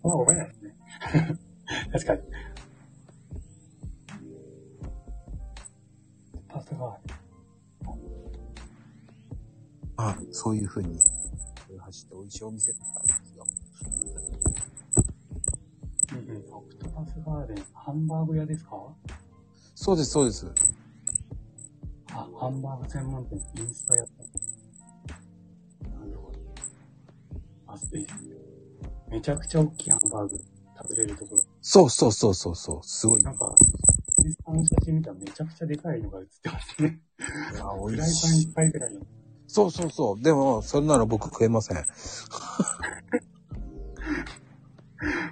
[0.03, 0.77] まあ、覚えないですね。
[1.93, 2.23] 確かに。
[6.57, 6.97] パスタが、
[9.99, 10.99] あ、そういう風に、
[11.69, 13.47] 豊橋って美味しいお店だったんですよ。
[16.13, 18.71] うんうん、オクトパスガーデン、ハンバーグ屋ですか？
[19.75, 20.47] そうです、そうです。
[22.13, 24.07] あ、ハンバーグ専門店、インスタやっ
[25.83, 25.91] た。
[25.91, 26.39] なるほど。
[27.67, 28.07] あ、え、
[29.11, 30.43] めちゃくちゃ大きいハンバーグ
[30.79, 31.43] 食べれるところ。
[31.61, 33.23] そうそうそうそうそう、すごい。
[33.23, 33.55] なんか、
[34.57, 37.01] の写真見たらめちゃくちゃでかいのが写ってますね。
[37.53, 38.45] いや、フ美ライパンい。
[38.45, 39.01] っぱいぐらいの。
[39.47, 40.23] そうそうそう。
[40.23, 41.85] でも、それなら僕食えません。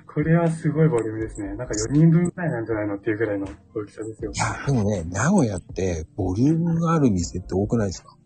[0.07, 1.49] これはすごいボリュームですね。
[1.57, 4.31] なんか4人分くらいなんじゃないのっていうぐらいの大きさですよ。
[4.33, 8.17] いや、でもね、名古屋って、ボリュームがある店って多くないですか？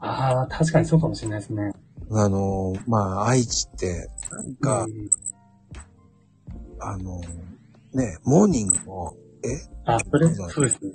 [0.00, 1.72] ああ、確かにそうかもしれないですね。
[2.10, 5.10] あの、まあ、愛知って、なんか、うん
[6.84, 7.20] あの、
[7.94, 9.68] ね、モーニングも、え？
[9.86, 10.92] あ、それ、そうですね。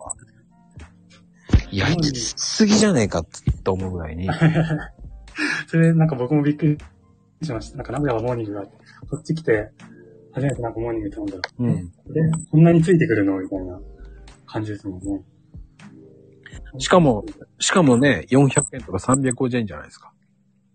[1.71, 4.29] 焼きすぎじゃねえかって思うぐらいに。
[5.67, 6.77] それ、なんか僕もびっくり
[7.43, 7.77] しました。
[7.77, 8.77] なんか名古屋はモーニングがあって、
[9.09, 9.69] こっち来て、
[10.33, 11.75] 初めてなんかモーニング頼んだら、うん。
[11.75, 11.91] で、
[12.51, 13.79] こんなについてくるのみたいな
[14.45, 15.21] 感じですもんね。
[16.79, 17.25] しかも、
[17.59, 20.13] しかもね、400円とか350円じゃないですか。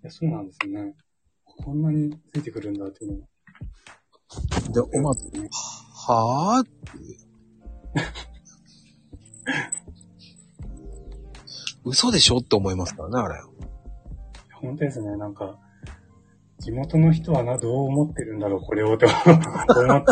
[0.03, 0.95] いや、そうなんですよね。
[1.45, 3.29] こんなについてくるんだっていうのも。
[4.73, 5.11] で、おま。
[5.11, 7.22] はぁ。
[11.85, 13.35] 嘘でしょって思いますからね、あれ。
[14.61, 15.17] 本当ですね。
[15.17, 15.59] なんか、
[16.61, 19.19] 地元の人はな、どう思ってるんだろう、これを、と 思っ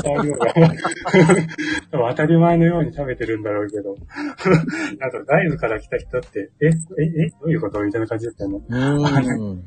[0.03, 0.39] ちゃうよう
[1.93, 3.95] 当たり前のように食べてるんだろうけど。
[4.99, 6.73] なんか外部から来た人って、え、え、え、
[7.41, 8.59] どういうことみたいな感じだったよね。
[8.69, 8.75] う
[9.55, 9.65] ん。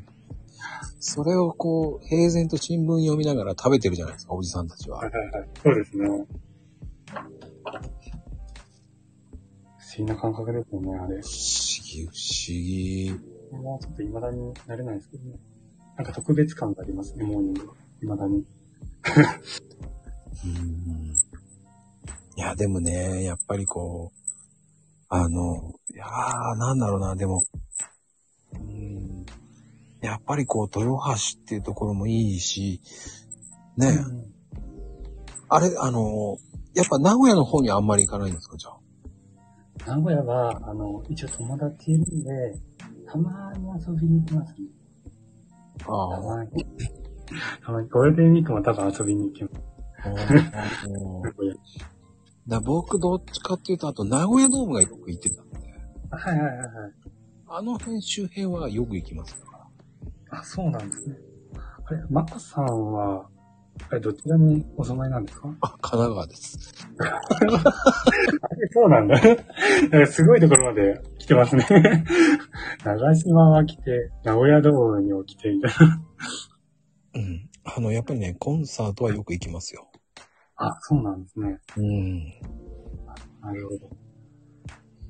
[1.00, 5.12] それをこう、平然と新聞読みながら食べてるじゃないですか、おじさんたちははい。
[5.12, 5.48] はいはい。
[5.64, 6.26] そうですね。
[9.94, 11.22] 不思議な感覚ですよね、あれ。
[11.22, 13.12] 不思議、不思議。
[13.52, 15.36] もうちょっと未だになれないですけどね。
[15.96, 17.70] なんか特別感がありますね、モーニング。
[18.02, 18.44] 未だに。
[20.46, 21.14] うん
[22.36, 24.18] いや、でもね、やっぱりこう、
[25.10, 27.44] あの、いやー、なんだろうな、でも、
[28.54, 29.26] うん、
[30.02, 32.82] やっぱりこう、豊橋っていうところもいいし、
[33.78, 34.00] ね、
[35.50, 36.40] あれ、あの、
[36.74, 38.83] やっぱ名古屋の方にあんまり行かないんですか、じゃあ？
[39.88, 42.56] 名古屋は、あの、一応友達いるんで、
[43.08, 44.68] たまに遊びに行きますね。
[45.80, 46.66] たあまに。
[47.66, 49.56] たまに、 ゴールデンウィークも多分遊びに行きます。
[50.06, 50.10] あ。
[50.10, 51.56] 名古屋
[52.48, 55.58] だ僕どっちかっていうと、あと名古屋ドームがよく行ってたんで、
[56.12, 56.70] はいはいはいはい。
[57.48, 59.52] あの辺周辺はよく行きますか
[60.32, 60.40] ら。
[60.40, 61.18] あ、そうなんですね。
[61.86, 63.28] あれ、マカさんは、
[63.90, 65.48] あれ、どちらにお住まいなんですか？
[65.62, 66.74] あ、神奈川です。
[68.74, 69.20] そうなんだ。
[69.22, 71.66] なんかすごいところまで来てますね。
[72.84, 76.02] 長島は来て、名古屋ドームにも来て、みたいな。
[77.16, 77.50] うん。
[77.64, 79.88] あの、やっぱりね、コンサートはよく行きますよ。
[80.56, 81.60] あ、そうなんですね。
[81.78, 82.24] うん。
[83.42, 83.90] なるほど。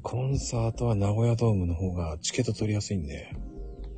[0.02, 3.30] コンサートは名古屋ドームの方がチケット取りやすいんで。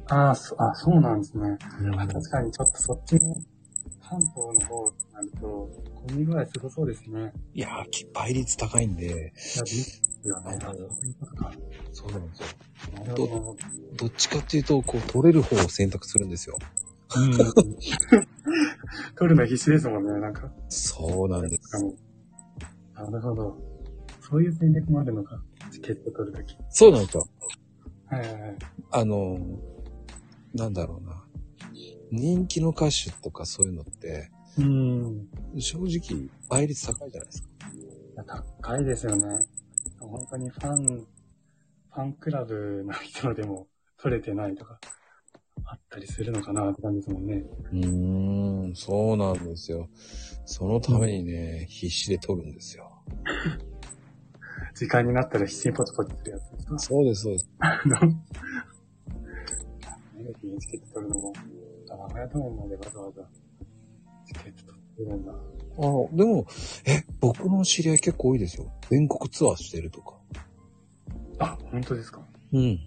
[0.09, 1.57] あそあ、そうなんですね。
[1.81, 3.35] うんあ確かにちょっとそっちの
[4.07, 5.69] 関東の方ってなると、
[6.07, 7.33] 混み具合すごそうですね。
[7.53, 9.33] いやー、き倍率高いんで、いや、で
[9.65, 10.59] すよね。
[10.61, 11.51] あ
[11.91, 12.47] そうなんですよ。
[13.15, 13.55] ど。
[13.95, 16.57] どっちかっていうと、こう、取れる方を選択するんですよ。
[17.17, 17.31] うん。
[19.15, 20.51] 取るの必死ですもんね、なんか。
[20.69, 21.83] そうなんです。
[22.93, 23.57] なるほど。
[24.21, 25.41] そういう戦略もあるのか。
[25.71, 26.55] チケット取るとき。
[26.69, 27.27] そうなんですよ。
[28.07, 28.57] はいはいはい。
[28.91, 29.39] あの、
[30.53, 31.24] なんだろうな。
[32.15, 35.27] 人気の歌手とかそういうのって、うん。
[35.59, 37.49] 正直、倍率高いじゃないですか。
[37.73, 38.23] いや
[38.61, 39.45] 高いですよね。
[39.99, 44.79] 本当にファン、ファンクラブの人でも取れてないとか、
[45.65, 47.43] あったりするのかなって感じですもんね。
[47.71, 49.89] うーん、そうなんですよ。
[50.45, 52.91] そのためにね、必死で取るんですよ。
[54.73, 56.79] 時間になったら必死にポチポチするやつですか？
[56.79, 57.49] そうです、そうです。
[57.59, 57.97] あの、
[60.59, 61.33] チケット取るのも、
[62.15, 63.21] までわざわざ
[64.25, 65.31] チケット取ってるんだ。
[65.31, 65.35] あ
[66.15, 66.45] でも、
[66.85, 68.71] え、僕の知り合い結構多いですよ。
[68.89, 70.15] 全国ツアーしてるとか。
[71.39, 72.25] あ、本当ですか？
[72.53, 72.79] うん。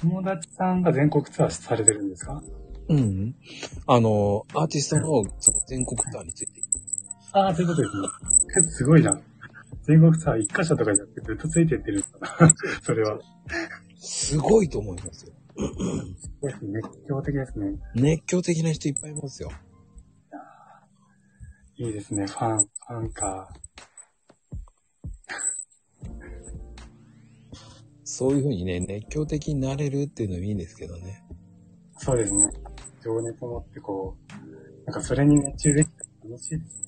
[0.00, 2.42] 友達さんが全国ツアーされてるんですか？
[2.88, 3.34] うん。
[3.86, 6.60] あの、アーティストのその全国ツアーについて。
[7.32, 8.62] ああ、そういうことですね。
[8.72, 9.20] すごいな。
[9.82, 12.02] 全国ツアー一箇所とかじゃなくてずっとついてってる。
[12.82, 13.20] それは。
[13.96, 15.32] すごいと思いますよ。
[16.42, 16.80] ですね。
[16.82, 17.78] 熱狂的ですね。
[17.94, 19.50] 熱狂的な人いっぱいいますよ。
[21.76, 22.26] いいですね。
[22.26, 23.48] ファン、ファンか。
[28.04, 31.24] そういうふうにね、熱狂的になれるっていうのはいいんですけどね。
[31.96, 32.50] そうですね。
[33.02, 36.86] 情熱持ってこう、なんかそれに熱中できたら楽しいですね。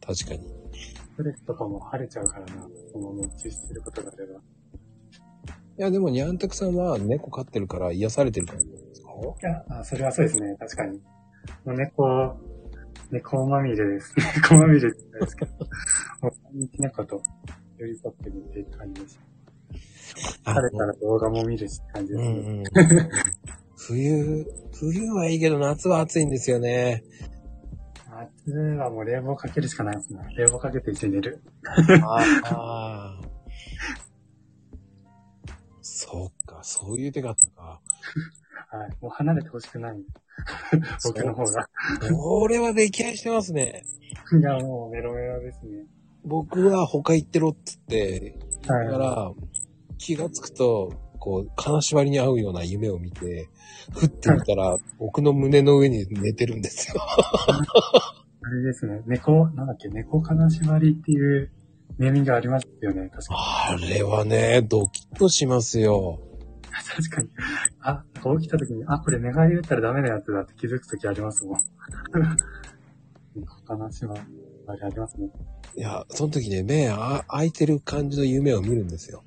[0.00, 0.48] 確かに。
[0.72, 2.68] ストレスとかも晴れちゃうからな。
[2.92, 4.40] その熱中してることがあれば。
[5.78, 8.64] いや、でも、ニャンタクさんは猫飼ってるから癒されてるからで
[8.94, 9.08] すか？
[9.48, 10.56] いや、あそれはそうですね。
[10.58, 10.98] 確かに。
[10.98, 11.02] も
[11.66, 12.36] う猫、
[13.10, 14.12] 猫まみれです。
[14.42, 15.52] 猫まみれって言ったんですけど、
[16.22, 16.32] もう
[16.82, 17.22] 猫と
[17.78, 19.20] 寄り添ってるっていう感じです。
[20.44, 22.30] あ晴れたら動画も見るしって感じですね。
[22.30, 22.64] うんうん。
[23.76, 27.04] 冬、冬はいいけど夏は暑いんですよね。
[28.46, 30.20] 夏はもう冷房かけるしかないですね。
[30.36, 31.40] 冷房かけて一緒に寝る。
[32.04, 33.20] ああ。
[36.00, 37.80] そうか、そういう手があったか。
[38.70, 38.90] はい。
[39.00, 39.96] もう離れてほしくない。
[41.04, 41.68] 僕の方が。
[42.16, 43.82] これは溺愛してますね。
[44.38, 45.86] いや、もうメロメロですね。
[46.24, 49.32] 僕は他行ってろっつって、だはいから、
[49.98, 53.48] 気がつくと、こう、金縛りに合うような夢を見て、
[53.90, 57.02] ふってみたら、僕の胸の上に寝てるんですよ。
[57.02, 59.02] あれですね。
[59.06, 61.50] 猫、なんだっけ、猫金縛りっていう
[61.98, 63.10] ネーミングがありますよね。
[63.12, 63.84] 確かに。
[63.84, 66.20] あれはね、ドキッとしますよ。
[66.96, 67.28] 確かに。
[67.80, 68.04] あ、
[68.38, 71.60] 起きた時に、あ、これ寝返り打ったらダメなやつだって気づく時ありますもん。
[73.34, 74.20] 猫金縛り
[74.82, 75.28] ありますね。
[75.76, 79.24] いや、その時ね、目あ開いてる感じの夢を見るんですよ。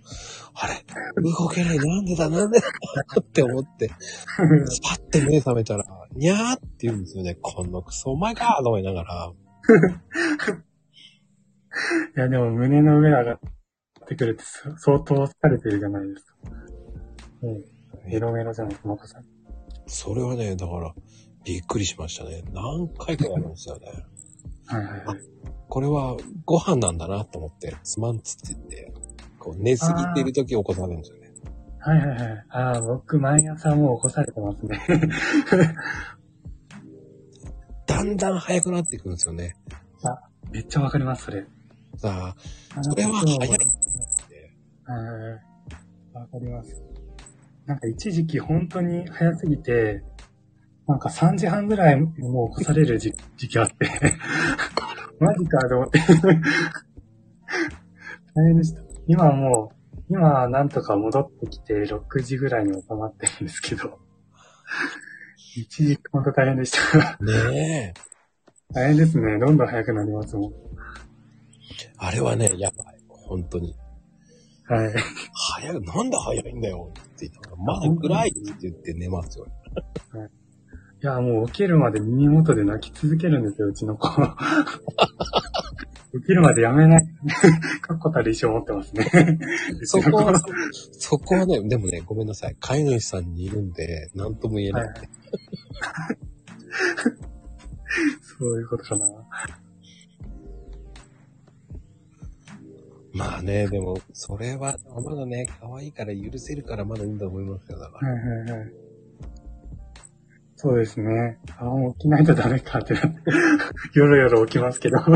[0.53, 0.84] あれ
[1.21, 2.67] 動けない、なんでだ、なんでだ
[3.19, 3.89] って思って、
[4.84, 7.36] パッて目覚めたら、にゃーって言うんですよね。
[7.41, 9.31] このクソお前かと思いながら。
[12.15, 13.39] いや、でも胸の上上がっ
[14.07, 16.36] てくるってそ相当疲れてるじゃないですか。
[17.43, 17.63] うん。
[18.05, 19.25] メロメロじゃないですか、マコさん。
[19.88, 20.93] それはね、だから、
[21.43, 22.43] びっくりしましたね。
[22.51, 23.88] 何回かやるんですよね。
[24.67, 25.19] はいはいはい。
[25.67, 28.93] これはご飯なんだなと思って、すまんっつって言って、
[29.39, 31.31] こう寝すぎている時起こされるんですよね。
[31.79, 32.45] はいはいはい。
[32.49, 34.79] ああ、僕毎朝もう起こされてますね。
[37.88, 39.55] だんだん早くなっていくんですよね。
[40.51, 41.45] めっちゃわかります、それ。
[41.97, 43.58] さあ、あそれは早いはいはい
[45.32, 45.39] はい。
[46.13, 46.84] わかります。
[47.65, 50.04] なんか一時期本当に早すぎて、
[50.88, 53.75] なんか3時半ぐらいにもう起こされる時時期あって、
[55.19, 55.99] マジかと思って。
[58.34, 58.82] 大変でした。
[59.08, 63.99] 今はもう、今はなんとか戻ってきて6時ぐらいに収まってるんですけど、
[65.56, 67.17] 一時期本当大変でした。
[67.23, 67.93] ねえ。
[68.73, 69.38] 大変ですね。
[69.38, 70.51] どんどん早くなりますもん。
[72.03, 72.97] あれはね、やばい。
[73.07, 73.75] 本当に。
[74.67, 74.93] はい。
[75.33, 79.45] 早い、なんで早いんだよって言ったら、まだ暗いって言って寝ますよ。
[79.45, 84.09] いや、もう起きるまで耳元で泣き続けるんですよ、うちの子。
[86.19, 87.07] 起きるまでやめない。
[87.81, 89.05] かっこたる一生持ってますね。
[89.83, 90.33] そこは
[90.91, 92.57] そこはね、でもね、ごめんなさい。
[92.59, 94.87] 飼い主さんにいるんで、なんとも言えない。
[94.87, 94.95] はい
[98.21, 99.05] そういうことかな。
[103.13, 108.10] まあね、でも、それは、まだね、可愛いから許せるからまだいいんだと思いますよ、だから。
[108.10, 108.71] はいはいはい。
[110.56, 111.39] そうですね。
[111.58, 113.00] あ、もう起きないとダメかってよ
[114.06, 114.97] ろよろ起きますけど。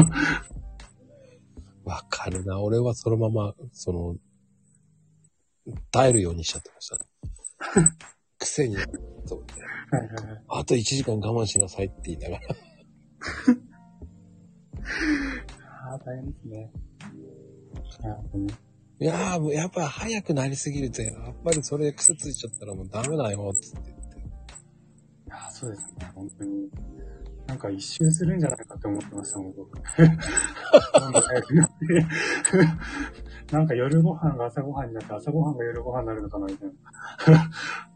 [1.85, 2.59] わかるな。
[2.59, 4.15] 俺はそのまま、その、
[5.91, 6.97] 耐えるようにしちゃってました
[7.81, 7.89] ね。
[8.39, 8.75] 癖に。
[9.25, 9.45] そうね。
[9.91, 10.41] はいはいはい。
[10.47, 12.47] あと1時間我慢しなさいって言いながら。
[15.93, 16.71] あー大変ですね。
[18.99, 24.17] いやー、もうやっぱ早くなりすぎると、やっぱりそれ癖ついちゃったらもうダメだよ、つって言って。
[24.19, 24.21] い
[25.29, 26.69] やーそうですね、本当に。
[27.47, 29.77] なんか一周するんじゃないかって思ってましたもん、僕。
[29.77, 33.53] なんか早くなって。
[33.53, 36.69] なんか夜ご飯が朝ご飯になって、朝ご飯が夜ご飯になるのかな、みたい
[37.33, 37.51] な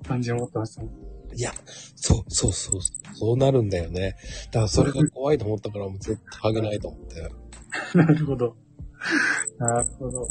[0.07, 0.91] 感じで思ってましたもん。
[1.35, 1.51] いや、
[1.95, 2.81] そう、そう、そう、
[3.15, 4.15] そうなるんだよね。
[4.51, 7.31] だからそれが怖いと思ったからもう絶対あげないと思って。
[7.97, 8.55] なるほど。
[9.59, 10.27] なるほど。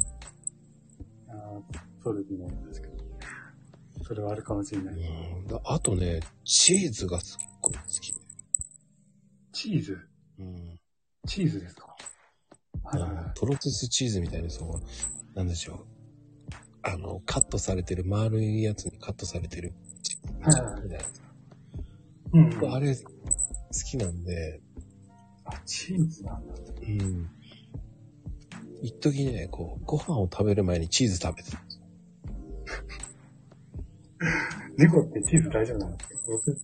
[1.29, 4.05] あーそうですね、確かに。
[4.05, 4.95] それはあるかもしれない。
[4.95, 8.15] うんだあとね、チーズがすっごい好き。
[9.53, 9.99] チーズ？
[10.39, 10.81] うん。
[11.27, 11.95] チーズですか？
[12.85, 15.87] はいはいあのプロセスチーズみたいにそう、なんでしょう。
[16.83, 21.05] あの、カットされてる、丸いやつにカットされてるチーズみたいなはいはい
[22.33, 22.41] う
[22.71, 22.73] ん。
[22.75, 23.03] あれ、好
[23.91, 24.61] きなんで、
[25.45, 26.55] あ、チーズなんだ。
[26.55, 27.31] うん。
[28.83, 31.59] 一時ね、こう、ご飯を食べる前にチーズ食べてた。
[34.77, 36.21] 猫ってチーズ大丈夫なんですか？
[36.29, 36.55] 僕、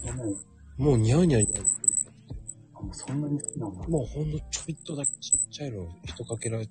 [0.00, 0.36] 知らないよ。
[0.76, 1.66] もうニャーニャーニャー
[2.74, 3.88] あ、もうそんなに好きなんだ。
[3.88, 6.64] もうほんとちょいっとだけちっちゃいの、一かけら、も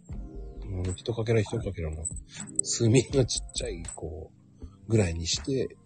[0.83, 2.05] う一かけら一かけらの、炭
[2.91, 5.77] がちっちゃい、こう、ぐらいにして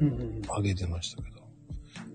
[0.00, 1.42] うんうん揚げてましたけど。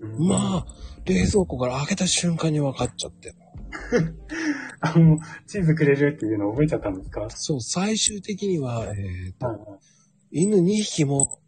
[0.02, 0.28] うん。
[0.28, 0.66] まあ、
[1.06, 3.34] 冷蔵庫から開けた瞬間に分かっちゃって。
[4.80, 7.22] あ、もう、チーズくれるっていうの覚えちゃったんですか？
[7.22, 10.40] はいそう、最終的には、えっ、と、はい。
[10.42, 11.40] 犬2匹も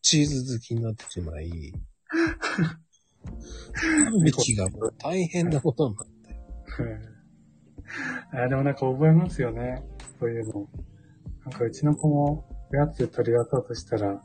[0.00, 1.50] チーズ好きになってしまい、
[3.74, 6.12] 3匹がもう大変なことになって。
[8.32, 9.82] あ、でもなんか覚えますよね。
[10.18, 10.68] そういうの。
[11.44, 14.22] なんかうちの子も、おやつ取り出そうとしたら、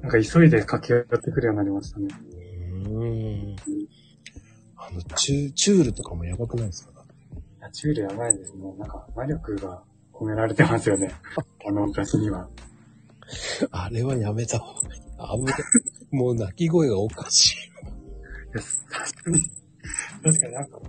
[0.00, 2.08] なんか急いで駆け寄ってくるようになりましたね。
[2.84, 3.56] うーん。
[4.82, 7.04] あの、チュチュールとかもやばくないですか？
[7.58, 8.72] いやチュールやばいですね。
[8.78, 11.10] なんか魔力が込められてますよね。
[11.66, 12.48] あの昔には。
[13.70, 15.02] あれはやめた方がいい。
[15.38, 15.54] 危ない。
[16.10, 17.56] もう泣き声がおかしい。
[17.56, 17.82] い
[18.54, 18.60] や
[18.90, 19.50] 確かに。
[20.24, 20.80] 確かになんか、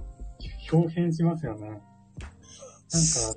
[0.71, 1.69] 表現しますよね。
[1.69, 1.79] なんか、
[2.97, 3.35] す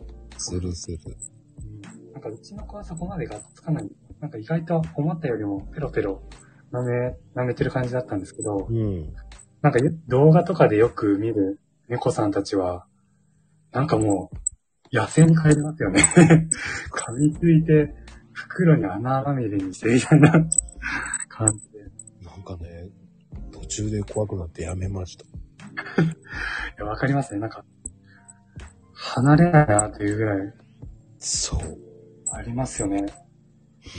[0.61, 0.98] るする。
[1.07, 3.90] うんなんかうちの子はそこまでがっつかない。
[4.20, 6.22] なんか意外と思ったよりもペロペロ
[6.72, 9.12] 舐め、舐めてる感じだったんですけど、うん。
[9.64, 11.58] なんかよ動画とかでよく見る
[11.88, 12.84] 猫さんたちは、
[13.72, 14.30] なんかも
[14.92, 16.02] う、野生に帰りますよね。
[16.92, 17.94] 噛みついて、
[18.34, 20.32] 袋に穴まみれにしてみたいな
[21.30, 21.78] 感じで。
[21.78, 22.90] いなんかね、
[23.52, 25.24] 途中で怖くなってやめました。
[26.76, 27.40] や、わかりますね。
[27.40, 27.64] なんか、
[28.92, 30.52] 離れないなというぐらい
[31.18, 31.60] そう。
[32.34, 33.06] ありますよね。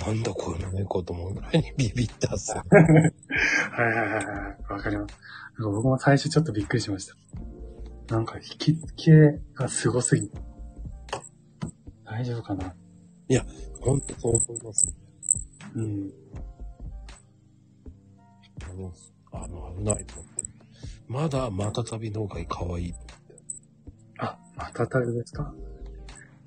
[0.05, 2.63] なんだこの猫と思うぐらいにビビったっすよ。
[2.71, 4.73] はいはいはいはい。
[4.73, 5.15] わかります。
[5.57, 8.15] なんか僕も最初ちょっとびっくりしました。
[8.15, 9.11] なんか引き付け
[9.53, 10.37] がすごすぎて。
[12.03, 12.75] 大丈夫かな
[13.81, 14.95] ほんとそう思います。
[15.75, 16.11] うん。
[18.63, 18.93] あの、
[19.31, 20.43] あの危ないと思って。
[21.07, 22.93] まだまた旅の方が可愛い。
[24.17, 25.53] あ、またたびですか？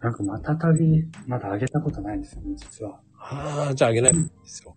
[0.00, 3.00] なんかまたたび、まだあげたことないんですよね、実は。
[3.30, 4.74] ああ、じゃああげないんですよ。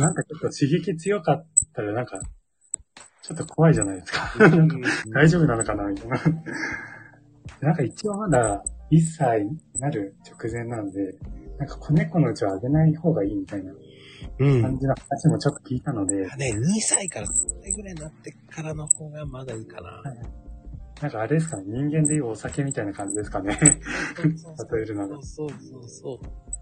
[0.00, 2.20] なんかちょっと刺激強かったらなんか、
[3.22, 4.34] ちょっと怖いじゃないですか。
[4.38, 4.76] なんか
[5.14, 6.16] 大丈夫なのかなみたいな。
[7.60, 11.14] なんか一応まだ1歳になる直前なので、
[11.58, 13.72] なんか子猫のうちはあげない方がいいみたいな
[14.38, 14.62] うん。
[14.62, 17.30] 感じの話もちょっと聞いたので、ね、2歳から3
[17.62, 20.02] 歳ぐらいになってからの方がまだいいかな。
[21.00, 23.58] なんかあれですかね、人間でいうお酒みたいな感じですかね。
[23.60, 26.18] 例えるならそうそうそう。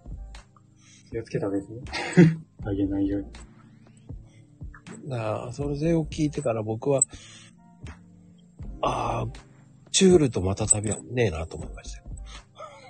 [1.10, 1.74] 気をつけた方がいいです
[2.22, 2.38] ね。
[2.64, 5.08] あげないように。
[5.08, 7.02] だから、それを聞いてから僕は、
[8.82, 9.26] ああ、
[9.90, 12.04] チュールとまた旅はねえなと思いましたよ。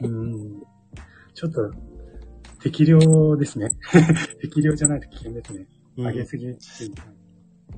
[0.03, 0.63] うん。
[1.35, 1.71] ちょっと、
[2.63, 3.71] 適量ですね。
[4.41, 5.67] 適量じゃないと危険ですね。
[5.97, 6.93] 上げすぎ注意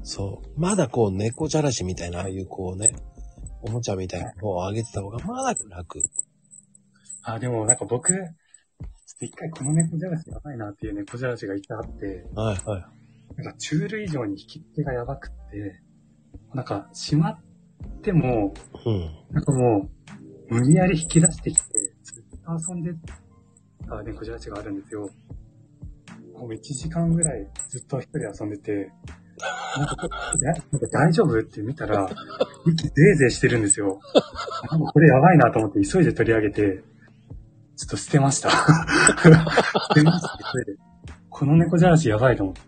[0.02, 0.60] そう。
[0.60, 2.94] まだこう、猫じゃらしみたいな、ああいうこうね、
[3.62, 6.02] おもちゃみたいなのをあげてた方がまだ楽。
[7.22, 8.12] あ、でもなんか僕、
[9.26, 12.84] 一回この猫じゃらしやばいなっていう猫じゃらしがいてあって、はいはい。
[13.36, 15.80] なんかチュール以上に引き付けがやばくって、
[16.54, 17.40] なんかしまっ
[18.02, 18.52] ても、
[18.84, 19.10] うん。
[19.30, 19.88] なんかも
[20.50, 21.62] う、無理やり引き出してきて、
[22.02, 22.92] ずっと遊んで
[23.88, 25.08] た猫じゃらしがあるんですよ。
[26.34, 28.90] もう1時間ぐらいずっと一人で遊んでて、
[29.76, 30.08] なんか
[30.42, 32.08] えなんか大丈夫って見たら、
[32.66, 34.00] 息ゼーゼーしてるんですよ。
[34.70, 36.82] なんかこれやばいなと思って急いで取り上げて、
[37.76, 38.50] ちょっと捨てました。
[38.52, 38.56] 捨
[39.94, 40.38] てました。
[41.30, 42.62] この猫じゃらしやばいと思って。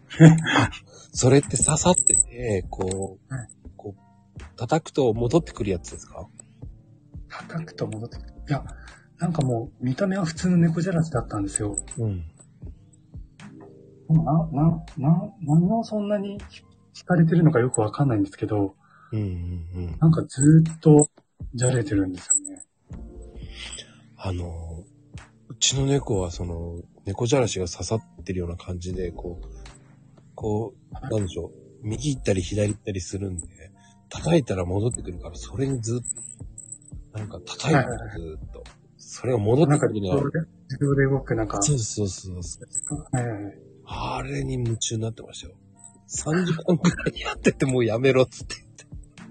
[1.12, 6.26] それって刺さってて、こう、はいこう、叩くと戻ってくるやつですか？
[7.28, 8.28] 叩くと戻ってくる。
[8.48, 8.64] いや、
[9.18, 11.76] なんかもう見た目は普通の猫じゃらしだったんですよ。
[11.98, 12.24] うん。
[14.08, 16.38] な、な、な、何をそんなに
[16.94, 18.74] 惹かれてるのかよくわかんないんですけど、
[19.12, 19.98] うんうんうん。
[20.00, 21.10] なんかずーっと
[21.54, 22.62] じゃれてるんですよね。
[24.16, 24.84] あの、
[25.54, 29.46] うちの猫はその、猫じゃらしが刺さってるような感じで、こう、
[30.34, 31.52] こう、なんでしょう、
[31.82, 33.46] 右行ったり左行ったりするんで、
[34.08, 36.06] 叩いたら戻ってくるから、それにずっ
[37.12, 37.88] と、なんか叩いてる
[38.38, 38.64] ずっと。
[38.96, 40.40] それが戻ってくるのは自動で、
[40.70, 40.78] 自
[41.10, 42.66] 動くなんか、そうそうそうそう。
[43.86, 45.54] あれに夢中になってましたよ。
[46.08, 48.56] 3時間くらいやっててもうやめろっつって。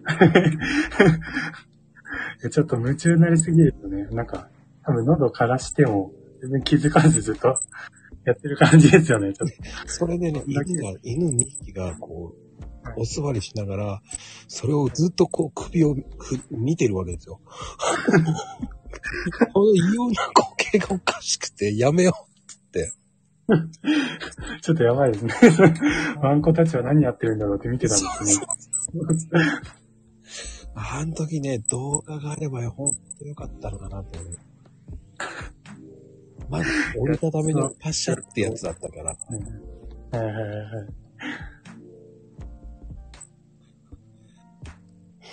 [2.43, 4.49] でちょっと夢中になりすぎるとね、なんか、
[4.85, 6.11] 多分喉枯らしても、
[6.41, 7.47] 全然気づかずずっと
[8.25, 9.55] やってる感じですよね、ちょっと。
[9.87, 12.43] それでね、犬が、犬2匹がこう、
[12.97, 14.01] お座りしながら、
[14.47, 16.03] それをずっとこう首をふ
[16.51, 17.39] 見てるわけですよ。
[19.53, 22.13] この異様な光景がおかしくて、やめよ
[24.61, 25.33] ちょっとやばいですね。
[26.21, 28.45] ワンコたちは何やってるんだろうって見てたんですね。
[28.45, 29.37] う。
[30.75, 34.37] あの時ね、動画があればほんとよかったのかなと思う。
[36.49, 36.69] まず、
[36.99, 39.03] 折りたたみのパッシャってやつだったから。
[39.05, 39.15] は
[40.13, 40.87] いはいはいはい。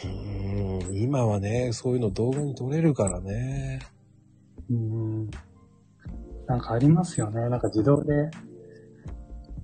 [0.04, 3.80] うーん、今はね、そういうの動画に撮れるからね。
[4.70, 5.30] うん。
[6.46, 7.48] なんかありますよね。
[7.48, 8.30] なんか自動で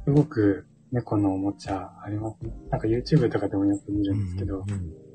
[0.06, 2.52] 動く猫のおもちゃありますね。
[2.70, 5.06] なんか YouTube とかでもよく見るんですけど、うんうん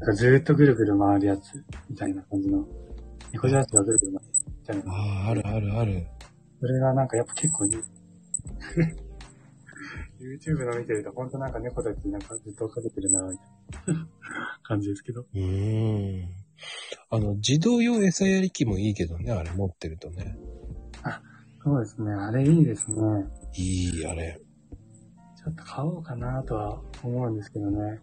[0.00, 2.66] なんかずーっとぐるぐる回るやつみたいな感じの、
[3.32, 4.92] 猫じゃらしがぐるぐる回るみたいな。
[4.92, 6.06] ああ、あるあるある。
[6.60, 7.72] それがなんかやっぱ結構いい。
[10.20, 13.44] YouTube の見てると、ほんとなんか猫たちになんかずっと追っかけてるな、みた
[13.92, 14.06] いな
[14.62, 15.22] 感じですけど。
[15.22, 16.28] うーん。
[17.10, 20.36] あの、自動用餌やり機もいいけどね、あれ持ってるとね。
[21.62, 22.12] そうですね。
[22.12, 22.96] あれいいですね。
[23.54, 24.40] いい、あれ。
[25.36, 28.00] ちょっと買おうかなとは思うんですけどね。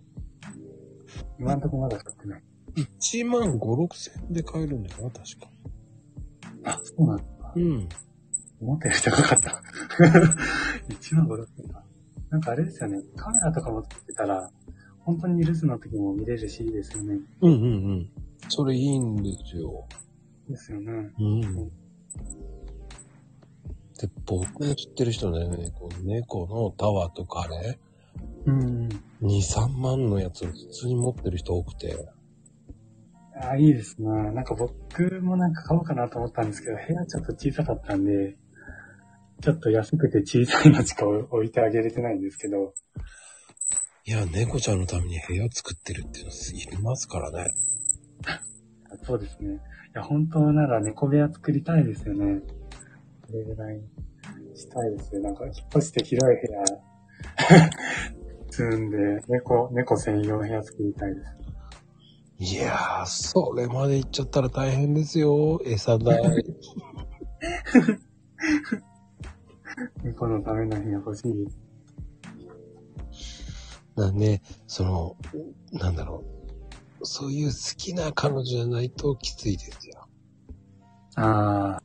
[1.40, 2.44] 今んとこまだ買ってない。
[2.78, 5.50] 1万5、6千円で買えるんだよな、確か。
[6.64, 7.24] あ、そうなんだ。
[7.56, 7.90] うん。
[8.60, 9.62] 思ったより高かった。
[10.94, 11.84] 1万5、6千か。
[12.30, 13.02] なんかあれですよね。
[13.16, 14.52] カメラとか持ってたら、
[15.00, 17.20] 本当に留守の時も見れるしいいですよね。
[17.42, 18.10] うんうんうん。
[18.50, 19.88] それいいんですよ。
[20.50, 20.92] ですよね。
[21.20, 21.42] うん。
[24.00, 27.80] で、僕の知ってる人ね、こう猫のタワーとかあれ、
[28.46, 28.90] うん。
[29.22, 32.17] 2、3万のやつを普通に持ってる人多くて。
[33.42, 34.08] あ、いいですね。
[34.32, 38.38] なんか僕もなんか買おうかなと思ったんですけど、部屋ちょっと小さかったんで、
[39.42, 42.74] ちょっと安くて小さいのしか置いてあげれてないんですけど、
[44.06, 47.52] いや、猫ちゃんのために部屋作ってるっていうのいりますからね。
[49.04, 49.56] そうですね。
[49.56, 49.58] い
[49.96, 52.42] や、本当なら猫部屋作りたいですよね。
[53.28, 53.82] それぐらい
[54.56, 55.22] したいですよ。
[55.22, 57.70] なんか、引っ越して広い部屋、
[58.50, 61.37] 積んで、猫、猫専用部屋作りたいです。
[62.40, 65.60] いやー、それまで行っちゃったら大変ですよ。
[65.66, 66.22] 餌代。
[70.04, 71.48] 猫のための部屋欲しい。
[73.96, 75.16] なんで、その、
[75.72, 76.24] なんだろ
[77.02, 77.06] う。
[77.06, 80.08] そういう好きな彼女じゃないときついですよ。
[81.16, 81.82] ああ、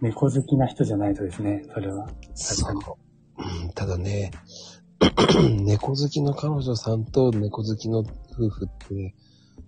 [0.00, 2.08] 猫好きな人じゃないとですね、それは。
[2.34, 2.74] そう。
[3.38, 4.32] うん、ただね、
[5.62, 9.14] 猫好きの彼女さんと猫好きの夫婦って、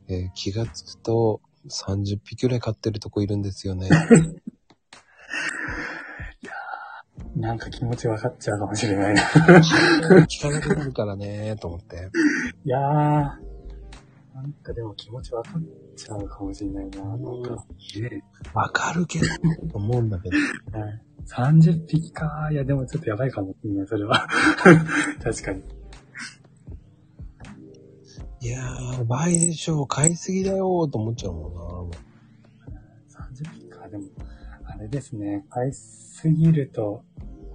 [0.09, 3.89] えー気がつくと30匹くらい飼ってるとこいるんですよね。
[7.37, 9.23] なんか気持ち分かっちゃうかもしれないな。
[9.23, 12.11] 聞かなくなるからね、と思って。
[12.65, 12.83] いやー、
[14.35, 15.63] なんかでも気持ち分かっ
[15.95, 17.05] ちゃうかもしれないな。
[17.05, 17.55] なんか、
[18.01, 19.27] ねわかるけど、
[19.71, 20.37] と思うんだけど。
[20.79, 21.03] はい。
[21.27, 22.49] 30匹か。
[22.51, 24.27] いや、でもちょっとやばいかもしれない、それは。
[25.23, 25.78] 確かに。
[28.41, 31.91] いやー、倍でしょ、買いすぎだよ、と思っちゃうもん
[33.11, 33.89] 30匹か。
[33.89, 34.05] でも、
[34.65, 35.45] あれですね。
[35.51, 37.03] 買いすぎると、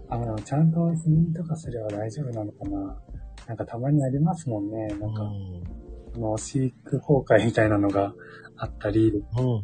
[0.09, 3.01] あの、ちゃんと避妊とかすれば大丈夫なのかな。
[3.47, 4.87] なんかたまにありますもんね。
[4.87, 5.13] なんな。
[5.13, 5.63] か、うん。
[6.15, 8.13] あの、飼育崩壊みたいなのが
[8.57, 9.63] あったり、うん、うん、うん。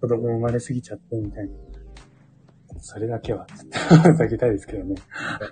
[0.00, 1.52] 子供生まれすぎちゃってみたいな。
[2.80, 4.96] それだけは、ちょっと 避けたいですけどね。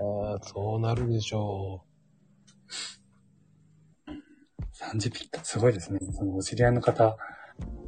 [0.00, 1.84] ああ、そうなるでしょ
[4.80, 5.44] 30匹か。
[5.44, 6.00] すごいですね。
[6.12, 7.16] そのお知り合いの方、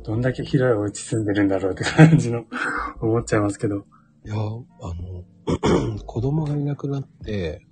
[0.04, 2.44] どんだけ広いお家住んでるんだろうって感じの、
[3.00, 3.78] 思っちゃいますけど。
[3.78, 3.86] う。
[4.26, 7.66] いや、あの、 子供がいなくなって、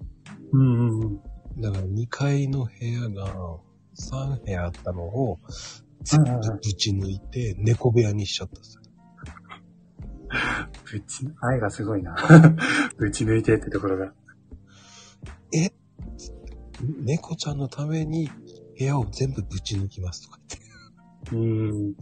[0.52, 1.20] うんうんうん。
[1.60, 3.58] だから2階の部屋が
[3.94, 5.38] 3部屋あったのを、
[6.02, 8.82] 全部ぶち抜いて猫部屋にしちゃったんですよ。
[10.90, 12.16] ぶち、愛がすごいな。
[12.96, 14.12] ぶち抜いてってところが。
[15.52, 15.70] え？
[17.02, 18.30] 猫ちゃんのために
[18.80, 20.60] 部屋を全部ぶち抜きますとか言っ
[21.30, 21.36] て。
[21.36, 21.90] うん。
[21.90, 21.94] い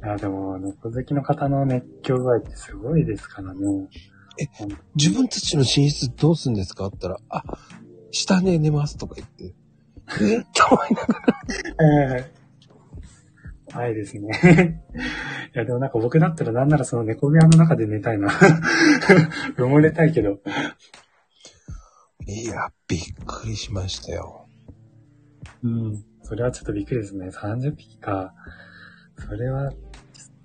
[0.00, 3.60] や、でも、猫好きの方の熱狂具合ってすごいですからね。
[4.40, 4.48] え
[4.96, 6.86] 自分たちの寝室どうすんですか？
[6.86, 7.44] って言ったら、あ、
[8.10, 9.54] 下で寝ますとか言って。
[10.22, 11.40] えと思いながら。
[12.18, 12.44] ええ
[13.76, 14.82] 愛ですね。
[15.54, 18.28] いや、でもなんか僕だったらなんならその猫部屋の中で寝たいな。
[19.58, 20.38] 埋もれたいけど。
[22.26, 24.46] いや、びっくりしましたよ。
[25.62, 26.04] うん。
[26.24, 27.28] それはちょっとびっくりですね。
[27.28, 28.34] 30匹か。
[29.18, 29.78] それは、ちょっ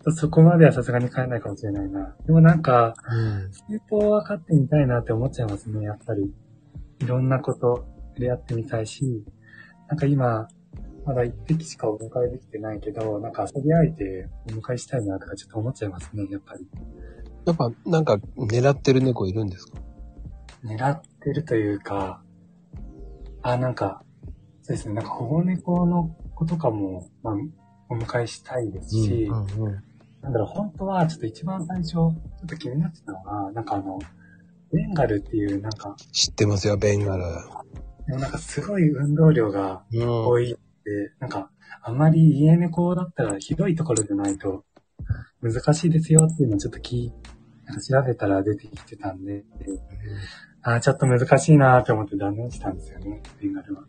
[0.04, 2.16] とそこまではさすがに飼えないかもしれないな。
[2.26, 3.16] でもなんか、う
[3.48, 3.52] ん。
[3.52, 6.32] 水筒は飼ってみたいなって思っちゃいますね、やっぱり。
[7.00, 9.26] いろんなこと、触れ合ってみたいし、
[9.88, 10.48] なんか今、
[11.06, 16.68] まだ一匹しかお迎えできてないけど、なんか遊び相手お迎えしたいなとかちょっと思っちゃいますね、やっぱり。
[17.46, 19.80] やっぱ、なんか、狙ってる猫いるんですか？
[20.64, 22.22] 狙ってるというか、
[23.42, 24.04] あ、なんか、
[24.70, 27.34] そうですね、なんか保護猫の子とかも、まあ、
[27.90, 29.84] お迎えしたいですし、うんうん。
[30.22, 32.14] なんだろう、本当はちょっと一番最初、ちょ
[32.44, 33.98] っと気になってたのが、なんかあの、
[34.72, 37.24] ベンガルっていう、なんか、知ってますよ、ベンガル。
[38.06, 40.28] でもなんかすごい運動量がうん。
[40.28, 40.60] 多いって、
[41.20, 41.50] なんか、
[41.82, 44.66] あんまり家猫だったら広いところでないと
[45.42, 47.14] 難しいですよっていうのをちょっと聞い、
[47.66, 49.46] なんか調べたら出てきてたんで、
[50.62, 53.84] あーちょっと難しいなーって思って断念したんですよね、ベンガルは。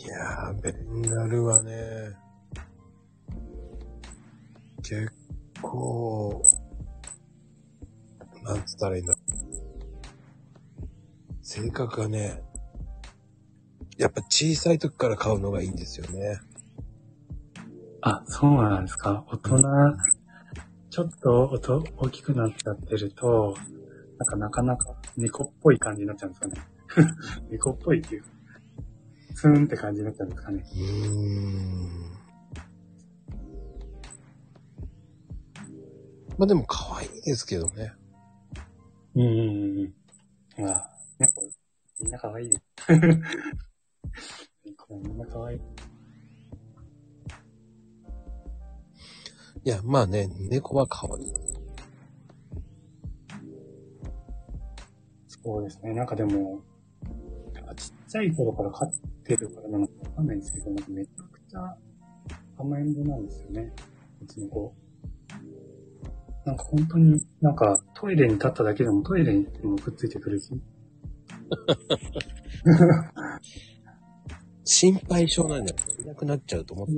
[0.00, 1.72] いやー、ベンガルはね、
[4.82, 5.12] 結
[5.60, 6.44] 構、
[8.44, 9.16] なんつったらいいんだ。
[11.42, 12.42] 性格がね、
[13.96, 16.38] やっぱ小さい時から飼うのがいいんですよね。
[18.00, 19.24] あ、そうなんですか。
[19.26, 19.58] 大人、
[20.90, 23.56] ちょっとおと大きくなっちゃってると、
[24.18, 26.54] なんかなかなか猫っぽい感じになっちゃうんですかね。
[27.50, 28.24] 猫っぽいっていう、
[29.38, 30.64] ツーンって感じになっちゃうんですかね。
[30.68, 31.88] うーん。
[36.36, 37.92] まあでも可愛いですけどね。
[39.14, 39.92] うんうんうん
[40.58, 40.64] うん。
[40.64, 41.48] まあ、猫、
[42.00, 42.60] みんな可愛いよ。
[44.66, 45.60] 猫はみんな可愛い。
[49.62, 51.32] いや、まあね、猫は可愛い。
[55.28, 55.94] そうですね。
[55.94, 56.60] なんかでも、
[58.08, 58.92] ちゃい頃から飼っ
[59.24, 61.76] てるからなのかわかんないんですけど、なんかめちゃくちゃ
[62.58, 63.72] 甘えん坊なんですよね。
[64.22, 64.74] うちの子。
[66.44, 70.50] なんか本当に、なんかトイレに立っただけでもトイレにもくっついてくるし。
[74.64, 75.76] 心配性なんだよ。
[76.02, 76.92] いなくなっちゃうと思って。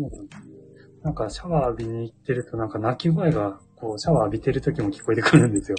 [1.03, 5.77] なんかシャワー浴びに行ってるとなんか泣き声が、こうシャワー浴びてる時も聞こえてくるんですよ。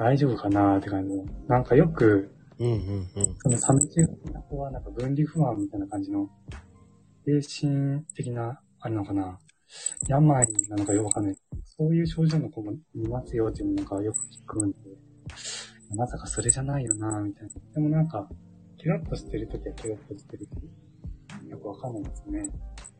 [0.00, 1.22] 大丈夫かなーって感じで。
[1.46, 3.36] なんかよく、うんうんうん。
[3.36, 4.00] そのサメ中
[4.32, 6.26] の子はなんか分離不安みたいな感じの、
[7.26, 9.38] 精神的な、あれなのかな
[10.08, 11.36] 病なのかよくわかんない。
[11.64, 14.76] そういう症状の子もいますよっていうのがよく聞くんで、
[15.94, 17.50] まさかそれじゃないよなみたいな。
[17.74, 18.26] でもなんか、
[18.78, 22.48] キラッとしてるときはキラッとしてるし、よくわかんないですね。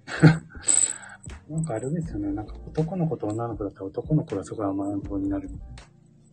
[1.48, 2.30] なんかあれですよね。
[2.32, 5.89] なんか男の子と女の子だったら男の子がすごい甘えん坊になるみたいな。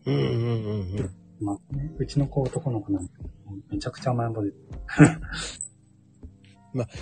[0.08, 1.10] うんうんうんうん。
[1.40, 3.12] まあね、うちの子男の子なんで
[3.70, 4.50] めちゃくちゃ甘えん坊で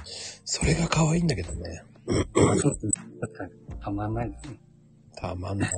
[0.04, 0.42] す。
[0.44, 1.82] それが可愛いんだけどね。
[2.60, 2.92] そうですね。
[3.20, 3.52] 確かに。
[3.80, 4.58] たまんないですね。
[5.16, 5.70] たまんない。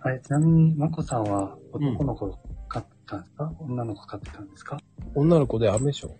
[0.00, 4.78] あれ、ちなみに、まこさんは男の子飼ってたんですか、女の子飼ってたんですか？
[5.14, 6.10] 女の子でアメショ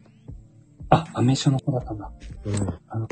[0.88, 2.10] あ、アメショの子だったんだ。
[2.44, 2.54] うん。
[2.88, 3.08] あの、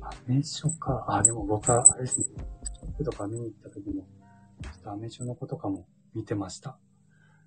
[0.00, 1.04] アメショか。
[1.08, 2.26] あ、でも僕は、あれですね。
[2.96, 4.06] プとか見に行った時も、
[4.62, 6.78] ちょっとアメショの子とかも見てました。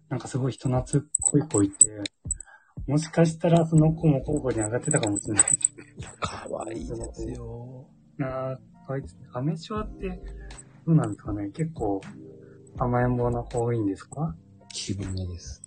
[0.10, 2.02] なんかすごい人懐っこい子いて、
[2.88, 5.84] もしかしたらその子も候補に上がってたかもしれないですね。
[6.20, 7.86] 可愛いですよ。
[8.18, 9.28] なあ、可愛いですね。
[9.34, 10.22] アメショって、
[10.86, 11.50] どうなんですかね？
[11.50, 12.00] 結構、
[12.78, 14.36] 甘えん坊な子多いんですか？
[14.70, 15.64] 気分屋です。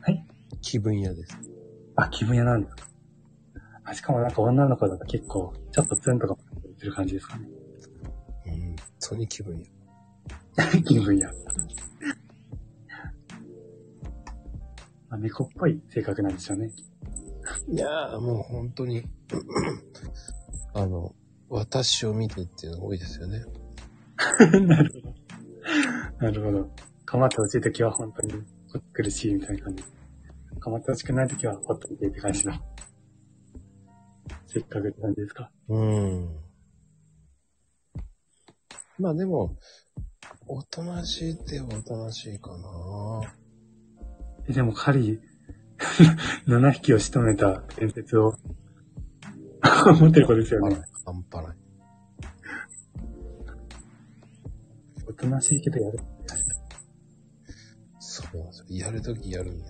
[0.00, 0.26] はい？
[0.60, 1.36] 気分屋です。
[1.96, 2.86] あ、気分屋なんですか
[3.84, 6.36] あ、しかもなんか女の子だと結構、ちょっとツンとか
[6.78, 7.48] する感じですかね？
[9.12, 9.18] うん。
[9.18, 10.82] そに気分屋。
[10.82, 11.30] 気分屋。
[15.10, 16.70] あ、猫っぽい性格なんでしょうね。
[17.68, 19.04] いやーもう本当に、
[20.74, 21.14] あの、
[21.48, 23.44] 私を見てっていうのが多いですよね。
[24.66, 25.14] なるほど。
[26.26, 26.70] なるほど。
[27.04, 28.32] 構ってほしいときは本当に
[28.92, 29.84] 苦しいみたいな感じ。
[30.60, 32.54] 構ってほしくないときはほっといてって感じの。
[34.46, 35.50] せっかくって感じですか？
[35.68, 36.43] うん。
[38.98, 39.56] まあでも、
[40.46, 43.34] おとなしいっておとなしいかな
[44.48, 45.20] えでも狩り、
[46.46, 48.34] 7匹を仕留めた伝説を
[50.00, 50.80] 持ってる子ですよね。
[51.04, 51.56] 半端ない。
[55.08, 55.98] おとなしいけどやる。
[57.98, 58.64] そうなんですよ。
[58.68, 59.64] やるときやるんで。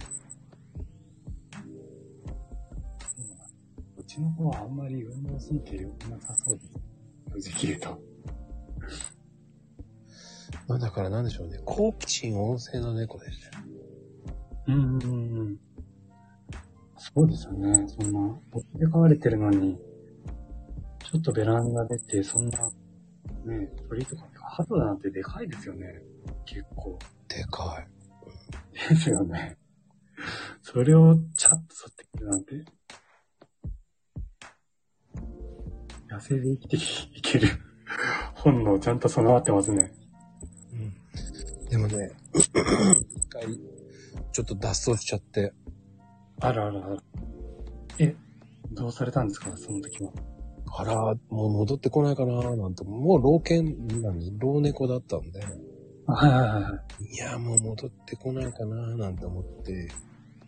[3.96, 7.50] うちの子はあんまり運動神経良くなさそうです。
[7.50, 8.13] 正直言うと。
[10.66, 11.60] まあだからなんでしょうね。
[11.64, 13.64] 好奇心旺盛の猫でしたよ。
[14.68, 15.58] うんうんうん。
[16.96, 17.86] そうですよね。
[17.86, 19.78] そんな、持って飼われてるのに、
[21.04, 22.70] ちょっとベランダ出て、そんな、
[23.44, 25.86] ね、鳥とか、ハトなんてでかいですよね。
[26.46, 26.98] 結構。
[27.28, 27.84] でか
[28.88, 29.58] ですよね。
[30.62, 32.64] それをチャッと取ってくるなんて。
[36.10, 36.76] 野生で生きて
[37.18, 37.48] いける
[38.34, 39.92] 本能ちゃんと備わってますね。
[41.74, 42.48] でもね、一
[43.30, 43.58] 回、
[44.30, 45.52] ちょっと脱走しちゃって、
[46.40, 47.02] あらあらあら。
[47.98, 48.14] え、
[48.70, 49.56] どうされたんですか？
[49.56, 50.12] その時は。
[50.76, 50.94] あら、
[51.30, 55.40] もう戻ってこないかななんて、もう老犬、何老猫だったんで、
[56.06, 57.04] あはいはいはいはい。
[57.12, 59.90] いや、もう戻ってこないかななんて思って、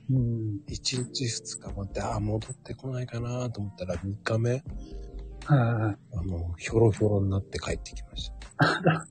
[0.08, 0.60] うん。
[0.68, 5.96] 1日2日待って、あ、戻ってこないかなと思ったら3日目、はいはいはい。
[6.18, 9.08] あの、ひょろひょろになって帰ってきました。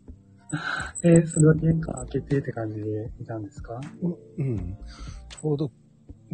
[1.04, 3.80] えーそれは玄関開けてって感じでいたんですか？
[4.38, 4.58] うん。
[4.58, 5.72] ちょうど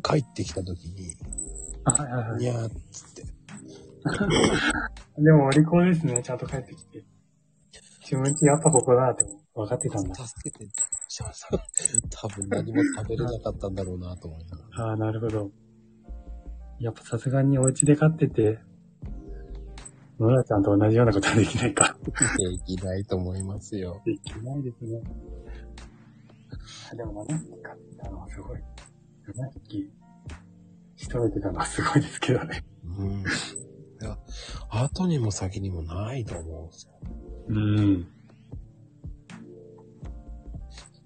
[0.04, 1.16] 帰ってきた時に、
[1.86, 2.46] あはいはいはいい。
[2.46, 3.24] やーっつって、
[5.22, 6.22] でも、お利口ですね。
[6.24, 7.04] ちゃんと帰ってきて。
[8.02, 10.16] 自分ちやっぱここだって分かってたんだ。
[10.16, 10.66] 助けて、
[11.08, 11.58] しました。
[12.10, 14.86] 多分何も食べれなかったんだろうなと思いながら。
[14.88, 15.52] ああ、なるほど。
[16.80, 18.60] やっぱさすがにお家で飼ってて、
[20.22, 21.98] ノラちゃんと同じようなことはできないか。
[22.06, 24.00] できないと思いますよ。
[24.06, 25.02] できないですね。
[26.92, 28.60] あでも7匹飼ってたのはすごい。
[28.60, 28.64] 7
[29.64, 29.90] 匹
[30.96, 32.64] 仕留めてたのはすごいですけどね。
[32.86, 33.22] うん。
[33.22, 33.24] い
[34.00, 34.16] や、
[34.70, 36.94] 後にも先にもないと思うんですよ。
[37.48, 38.08] うん。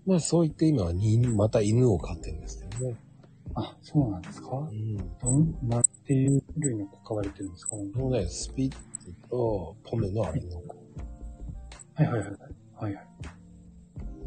[0.05, 2.97] まあそう言って今はにまた犬を飼ってるんですけどね。
[3.55, 4.57] あ、そうなんですか？
[4.57, 4.97] うん。
[4.97, 7.77] どんなんていう種類の子飼われてるんですか？
[7.77, 8.77] もうね、スピッツ
[9.29, 10.75] とポメのアリの子。
[11.95, 12.29] はいはいはい。
[12.75, 13.07] はいはい。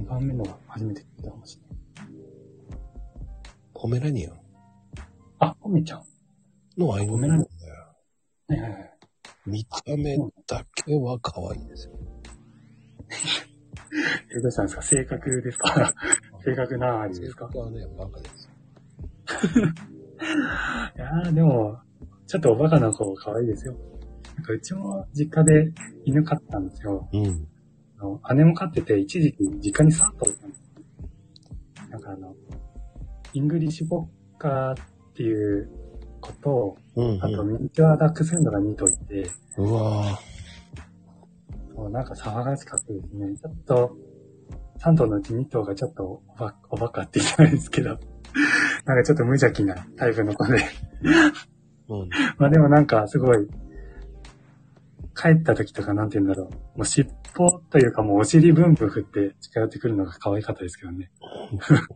[0.01, 1.79] 2番目のが初めて聞いたかもしれない。
[3.75, 4.41] ポメラニアン
[5.41, 6.03] あ、ポメちゃん。
[6.77, 7.49] のアイヌなんだよ。
[8.49, 8.95] はいはいはい。
[9.47, 10.17] 見た目
[10.47, 11.93] だけは可愛いんですよ。
[14.37, 14.83] え、どうしたんですか？
[14.83, 15.95] 性格ですか？
[16.45, 17.47] 性格なありですか？
[17.47, 18.51] 性格はね、バカですよ。
[20.97, 21.79] いやー、でも、
[22.27, 23.75] ちょっとおバカな子可愛いですよ。
[24.39, 25.73] なんかうちも実家で
[26.05, 27.09] 犬飼ってたんですよ。
[27.13, 27.49] うん。
[27.99, 30.63] あの姉も飼ってて、一時期実家に3頭いたんです。
[31.91, 32.37] なんかあの、
[33.33, 34.77] イングリッシュコッカーっ
[35.15, 35.69] ていう
[36.21, 37.25] 子と、うん、うん。
[37.25, 40.17] あとミニチュアダックスフンドが2頭いて、うわぁ。
[41.75, 43.37] そうなんか騒がしかったですね。
[43.37, 43.97] ちょっと、
[44.79, 50.61] 3頭のうち2頭がちょっとおバおバカって言ったらいいですけど、なんかちょっと無邪気なタイプの子で。
[51.89, 52.09] うん。
[52.39, 53.49] まあでもなんかすごい、
[55.21, 56.79] 帰った時とかなんて言うんだろう。
[56.79, 61.11] もう尻尾というかもうお尻ブンブン振って近寄ってくるのが可愛かったですけどね。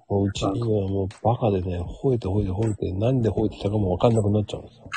[0.09, 4.91] もううちにはもうバカでね、吠えて吠えて吠えて、なんで吠えてたかもわかんなくなっちゃうんですよ。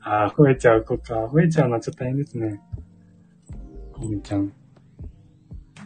[0.00, 1.26] ああ、吠えちゃう子か。
[1.26, 2.60] 吠えちゃうのはちょっと大変ですね。
[3.92, 4.52] コミちゃん。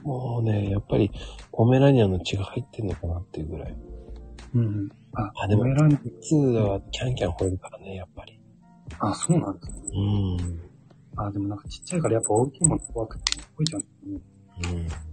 [0.05, 1.11] もうね、やっぱり
[1.51, 3.77] ポメラニアンの血が入ってんのかなっていうぐらい。
[4.55, 4.89] うんうん。
[5.15, 8.41] あ、あでもポメラニ普通はキャンキャン吠えるからね、やっぱり。
[9.01, 9.91] あ、そうなんですね。
[9.95, 10.70] うん。
[11.17, 14.75] あ、でもなんかちっちゃいからやっぱ大きいもの怖くて吠えちゃうんですね。
[14.75, 15.11] うん。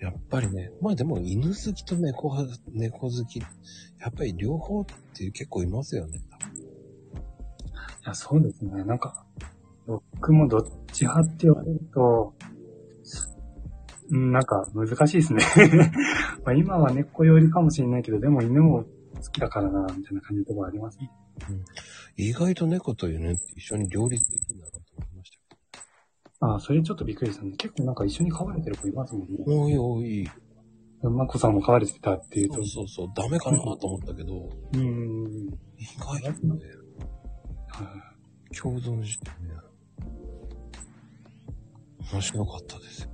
[0.00, 3.46] やっぱりね、まあでも犬好きと猫派、猫好き、や
[4.08, 4.84] っぱり両方っ
[5.14, 6.18] て結構いますよね。
[6.18, 6.22] い
[8.06, 8.82] や、そうですね。
[8.84, 9.26] なんか、
[9.86, 12.34] 僕もどっち派って言われると、
[14.10, 15.44] うん、なんか難しいですね。
[16.44, 18.84] まあ今は猫寄りかもしれないけど、でも犬も
[19.14, 21.10] 好きだからな、みたいな感じのところありますね。
[22.28, 27.52] 意外と猫と犬って一緒に両立できるんだなと思いましたああ、それちょっとびっくりしたね。
[27.56, 29.36] 結構なんか一緒に飼われてる子いますもんね。
[29.38, 29.60] けど。
[29.60, 30.30] おいおい。
[31.02, 32.66] まこさんも飼われてたっていうとそう。
[32.66, 35.48] そうそう、ダメかなと思ったけど、うんうんうん。
[35.78, 36.64] 意外とね、
[37.68, 38.10] はい
[38.52, 39.54] 共存してね、
[42.12, 43.10] 面白かったですよ。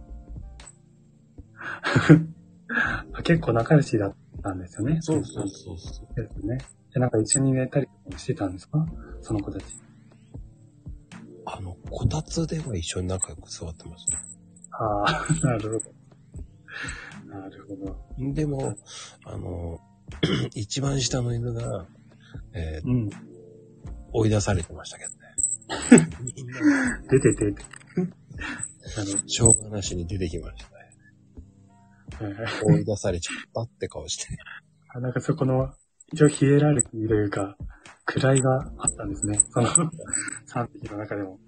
[3.13, 4.99] あ 結構仲良しだったんですよね。
[5.01, 6.15] そうそうそうそう。
[6.15, 6.59] ですね。
[6.97, 8.87] で、なんか一緒に寝たりしてたんですか？
[9.21, 9.65] その子たち。
[11.45, 14.17] あの、こたつでは一緒に仲良く座ってました。
[14.79, 15.91] ああ、 なるほ
[17.29, 17.39] ど。
[17.39, 18.33] なるほど。
[18.33, 18.75] でも、
[19.27, 19.79] あの、
[20.57, 21.87] 一番下の犬が、
[22.55, 23.11] えーうん。
[24.13, 26.09] 追い出されてましたけどね。
[27.11, 27.63] 出て出て。
[28.97, 30.65] あの、しょうがなしに出てきまし
[32.19, 32.35] たね。
[32.37, 34.35] は い追い出されちゃったって顔して。
[34.95, 35.75] あなんかそこの、
[36.13, 37.57] 一応ヒエラルキーというか、
[38.07, 39.41] 位があったんですね。
[39.51, 39.69] その、
[40.47, 41.39] 3匹の中でも。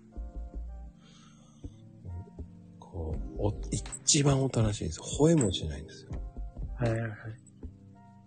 [2.80, 5.04] こう、お一番おとなしいんですよ。
[5.20, 6.10] 吠えもしないんですよ。
[6.76, 7.10] はいはいはい。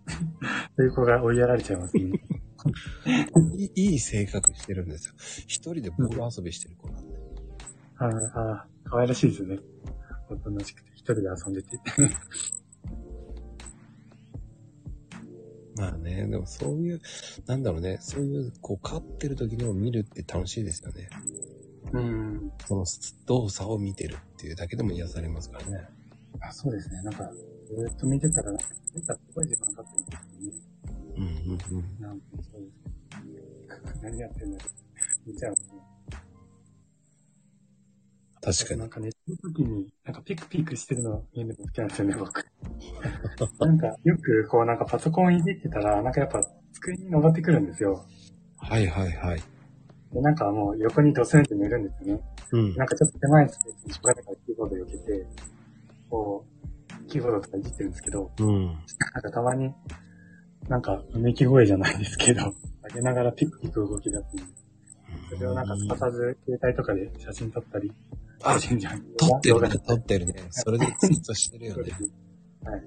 [0.76, 2.02] そういう子が追いやられちゃいますね。
[3.56, 5.14] いいいい性格してるんですよ。
[5.46, 7.14] 一人でボール遊びしてる子なんで。
[7.98, 9.58] ああ、可愛らしいですよね。
[10.30, 11.78] おとなしくて、一人で遊んでて。
[15.76, 17.00] まあね、でもそういう、
[17.46, 21.08] なんだろうね、そういう、こう、勝ってる時の見るって楽しいですよね。
[21.92, 22.52] うん。
[22.66, 22.84] その
[23.26, 25.88] 動作を見てるっていうだけでも癒されますからね。
[26.40, 27.02] あ、そうですね。
[27.02, 27.30] なんか、
[27.68, 28.52] ずっと見てたら、
[28.94, 30.72] 見たらすごい時間かかってるんですよね。
[31.16, 32.00] うんうんうん。
[32.00, 32.92] なんかそうです。
[34.02, 34.58] 何やってんの
[35.26, 35.58] 見ちゃう、ね。
[38.42, 38.88] 確かになん。
[38.90, 42.44] か寝てる時に、なんかピクピクしてるの見るの好きなんですよね、僕。
[43.64, 48.04] なんか、よくこうなんかパソコンいじってたら、なんかやっぱ机に登ってくるんですよ。
[48.58, 49.42] はいはいはい。
[50.12, 52.22] で、なんかもう横にドスンって寝るんですよね。
[52.52, 52.74] うん。
[52.74, 55.26] なんかちょっと狭いスペースにしょがないからキーボード避けて、
[56.10, 56.44] こ
[57.04, 58.66] う、キーボードとかいじってるんですけど、うん。
[58.66, 58.76] なん
[59.22, 59.72] かたまに、
[60.68, 62.52] なんか、うめき声じゃないですけど、
[62.88, 64.44] 上げながらピクピク動き出すんで、
[65.36, 67.92] それをなんかすかさず携帯とかで写真撮ったり、
[68.44, 69.02] あ、写真じゃん。
[69.16, 70.34] 撮ってるね撮ってるね。
[70.50, 71.92] それでツイートしてるよね。
[72.64, 72.82] はい。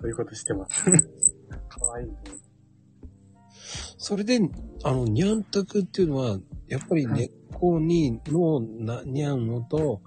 [0.00, 0.84] そういうことしてます。
[1.68, 2.14] かわいいね。
[3.98, 4.40] それで、
[4.82, 10.00] あの、にゃんたくっていうのは、やっぱり根っこにの、な、にゃんのと、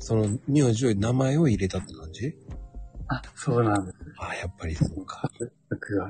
[0.00, 2.34] その、名字を名前を入れたって感じ？
[3.08, 3.98] あ、そうなんです。
[4.18, 5.30] あやっぱりそうか。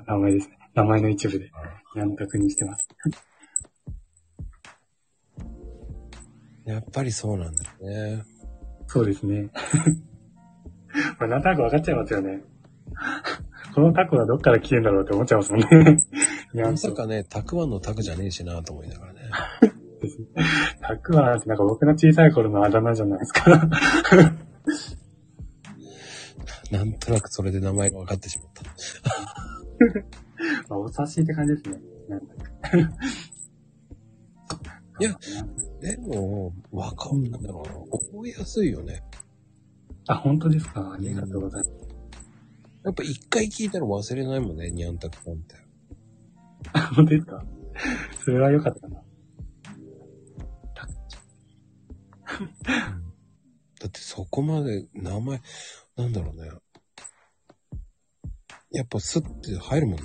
[0.06, 0.58] 名前ですね。
[0.74, 1.50] 名前の一部で、
[1.94, 2.88] ヤンタクにしてます。
[6.68, 8.24] やっぱりそうなんだよね。
[8.88, 9.48] そうですね。
[11.18, 12.42] まあ、なんとなく分かっちゃいますよね。
[13.74, 15.98] このタコはどっから来てんだろうって思っちゃいますもんね。
[16.52, 19.20] まさかね、たくあんのたくじゃねえしなと思いながらね。
[20.82, 23.50] タクはなんてなんか僕の小さい頃のあだ名じゃないですか。
[26.70, 28.62] なんとなくそれで名前が分かってしまった。
[30.68, 31.80] まあ、お察しって感じですね。
[35.00, 35.16] いや
[35.80, 37.74] でも、わかんないんだろうな。
[37.98, 39.02] 覚えやすいよね。
[40.08, 40.92] あ、本当ですか？
[40.92, 41.72] ありがとうございます。
[42.84, 45.54] やっぱ一回聞いたら忘れないもんね、にゃんたくさんって。
[46.72, 47.44] あ本当ですか？
[48.24, 49.02] それは良かったかな。
[53.80, 55.40] だってそこまで名前、
[55.96, 56.50] なんだろうね。
[58.72, 60.02] やっぱスッて入るもんね。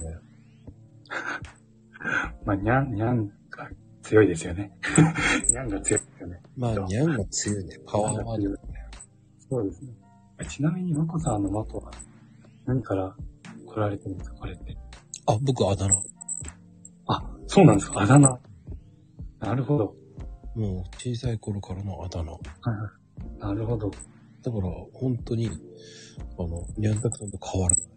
[2.45, 3.33] まあ、にゃん、にゃんが
[4.03, 4.71] 強いですよね。
[5.49, 6.41] にゃんが強いですよね。
[6.57, 7.77] まあ、そうにゃんが強いね。
[7.85, 8.69] パワーワードだね。
[9.49, 9.93] そうですね。
[10.49, 11.91] ちなみに、まこさんのまこは
[12.65, 13.15] 何から
[13.65, 14.77] 来られてるんですかこれって？
[15.25, 15.93] あ、僕あだ名。
[17.07, 18.39] あ、そうなんですかあだ名。
[19.39, 19.95] なるほど。
[20.55, 22.31] もう小さい頃からのあだ名。
[22.31, 22.75] はいは
[23.35, 23.39] い。
[23.39, 23.89] なるほど。
[23.89, 25.49] だから、本当に、
[26.37, 27.87] あの、にゃんたくさんと変わらない。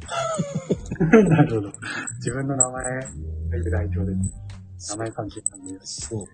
[1.28, 1.72] なるほど。
[2.16, 3.00] 自分の名前が
[3.58, 4.34] いる代表です。
[4.88, 5.78] 名前関係なんで。
[5.82, 6.24] そう。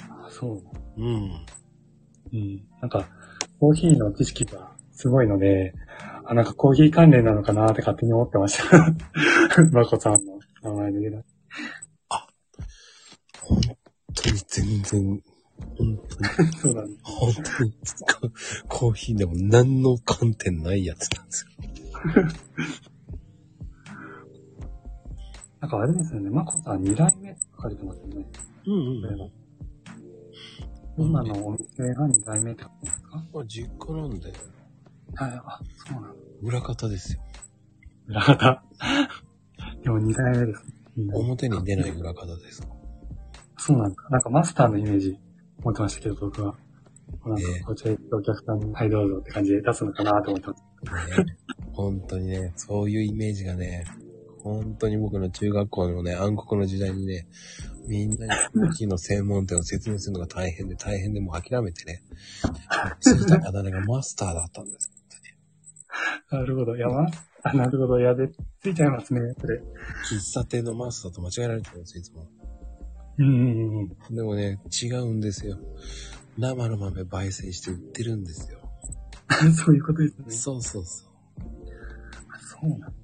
[0.00, 0.54] あ、そう。
[0.56, 0.62] る
[0.96, 1.46] うん。
[2.32, 2.68] うん。
[2.80, 3.08] なんか、
[3.60, 5.74] コーヒーの知識がすごいので、
[6.24, 8.94] あ、なんかコーヒー関連なのかなって勝手に思ってました。
[9.72, 11.24] まこさんの名前で言う
[13.48, 13.60] 本
[14.14, 15.22] 当に全然、
[15.78, 17.00] 本当に、 そうなんです。
[17.04, 17.72] 本当に、
[18.68, 21.50] コーヒーでも何の観点ないやつなんですよ。
[25.60, 26.30] なんかあれですよね。
[26.30, 28.26] まこさん2代目って書かれてますよね。
[28.66, 29.28] うんこれは
[30.98, 33.24] 今のお店が2代目ってことですか？
[33.32, 36.14] まあ、実家なんで、はい、あ、そうなの。
[36.42, 37.20] 裏方ですよ。
[38.08, 38.62] 裏方？
[39.82, 40.64] でも2代目です。
[41.12, 42.66] 表に出ない裏方です。
[43.58, 44.08] そうなんか。
[44.10, 45.16] なんかマスターのイメージ
[45.62, 46.56] 持ってましたけど、僕は。
[47.26, 50.54] なんかええ、こちら行ってお客さんに、はいどうぞって感じで出すのかなと思ってま
[51.06, 51.20] す。
[51.22, 51.26] ね、
[51.72, 53.84] 本当にね、そういうイメージがね、
[54.42, 57.26] 本当に僕の中学校のね、暗黒の時代にね、
[57.86, 62.02] みんなにコーヒーの専門店を説明するのが大変で大変でもう諦めてね、
[63.00, 64.92] ついたあだ名がマスターだったんです。
[66.30, 66.76] なるほど。
[66.76, 67.06] いや、ま
[67.42, 67.98] あ、なるほど。
[67.98, 68.28] いや、で、
[68.60, 69.60] ついちゃいますね、それ。
[70.12, 72.28] 喫茶店のマスターと間違えられてるんですよ、いつも。
[73.18, 74.14] うんうんうん。
[74.14, 75.58] でもね、違うんですよ。
[76.36, 78.60] 生の豆焙煎して売ってるんですよ。
[79.56, 80.24] そういうことですね。
[80.30, 81.08] そうそうそう。
[82.40, 82.97] そうなんか。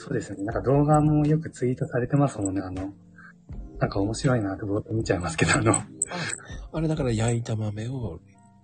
[0.00, 0.44] そうですよね。
[0.44, 2.62] なんか動画もよくツイートされてますもんね。
[2.62, 2.94] あの、
[3.78, 5.74] なんか面白いなってぼーっと見ちゃいますけど、あの、
[6.72, 8.18] あれだから焼いた豆を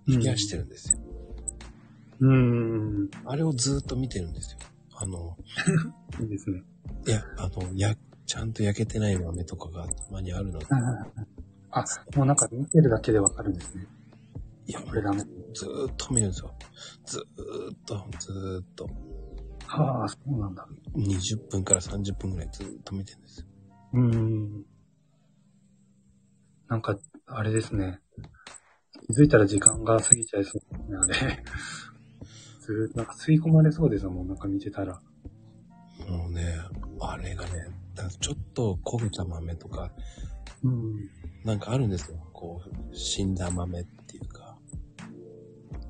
[0.09, 0.99] 冷やしてるんですよ。
[2.21, 2.31] うん。
[2.31, 3.11] うん。
[3.27, 4.61] あれをずーっと見てるんですよ。
[4.95, 5.37] あの、
[6.23, 6.63] いいですね。
[7.07, 10.67] いや、あの、や、ちゃんと焼けてない豆とかがたまにあるので、
[11.71, 11.85] あ、
[12.17, 13.87] もうなんか見てるだけでわかるんですね。
[14.67, 15.19] いや、これダメ。
[15.19, 16.55] ずーっと見るんですよ。
[17.05, 17.25] ずーっ
[17.85, 18.89] と、ずーっと。
[19.69, 20.67] ああ、そうなんだ。
[20.95, 23.47] 20分から30分ぐらいずーっと見てるんですよ。
[23.95, 24.65] うーん。
[26.69, 28.01] なんか、あれですね。
[29.07, 31.43] 気づいたら時間が過ぎちゃいそうですね、あれ。
[32.61, 35.01] ずーっとなんか吸い込まれそうですもん、なんか見てたら。
[36.09, 36.57] もうね、
[37.01, 39.91] あれがね、だちょっと焦げた豆とか、
[40.63, 41.11] うん。
[41.45, 42.19] なんかあるんですよ。
[42.33, 44.57] こう、死んだ豆っていうか。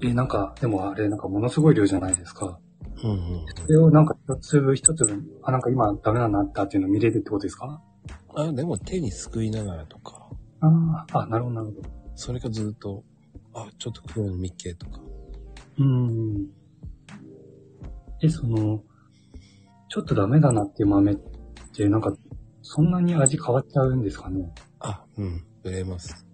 [0.02, 2.60] え、なんか、でもあれ、なんかものすごい量じゃないですか。
[3.04, 3.44] うんうん。
[3.56, 7.80] それをなんか一粒一粒、あ、なんか今ダメなのあったっていうのを見れるってことですか？
[8.34, 10.28] あ、でも手にすくいながらとか、
[10.60, 11.88] ああ、あ、なるほど、なるほど。
[12.14, 13.04] それがずっと、
[13.54, 15.00] あ、ちょっと黒いの見っけとか。
[15.78, 16.46] うーん。
[18.22, 18.82] え、その、
[19.88, 21.16] ちょっとダメだなっていう豆っ
[21.74, 22.12] て、なんか、
[22.62, 24.52] そんなに味変わっちゃうんですかね？
[24.80, 26.26] あ、うん、売れます。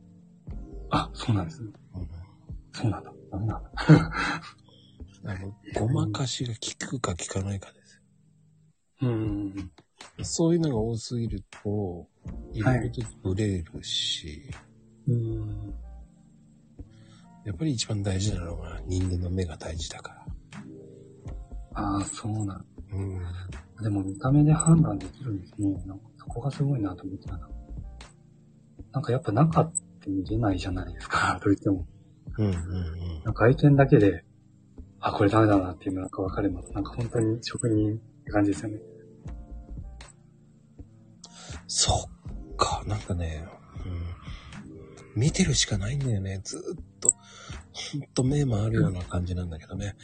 [0.91, 1.71] あ、そうなんですね。
[1.97, 2.09] うん
[2.75, 3.13] そうなんだ。
[3.31, 3.71] ダメなんだ。
[5.25, 6.61] あの、ごまかしが効
[6.99, 8.03] くか効かないかです
[9.03, 9.71] うーん。
[10.19, 10.25] よ。
[10.25, 12.07] そういうのが多すぎると、
[12.53, 14.51] 入れるとブレるし、
[15.07, 15.75] うーん。
[17.45, 20.27] やっぱり一番大事なのは人間の目が大事だから。
[21.75, 23.23] ああ、そうなんうん。
[23.83, 25.73] でも見た目で判断できるんですね。
[25.87, 27.49] なんかそこがすごいなと思ってたな。
[28.93, 31.87] なんかやっぱ中って見れないじゃないですか、どうしても。
[32.39, 33.25] うんうんうん。
[33.25, 34.25] なんか外見だけで、
[35.03, 36.63] あ、これダメだなっていうのなんかわかるの。
[36.73, 38.79] なんか本当に職人って感じですよね。
[41.67, 42.09] そ
[42.53, 43.45] っか、なんかね、
[43.85, 46.41] うん、見てるしかないんだよね。
[46.45, 47.11] ずーっと、
[47.73, 49.97] ほんと目回るような感じなんだけどね。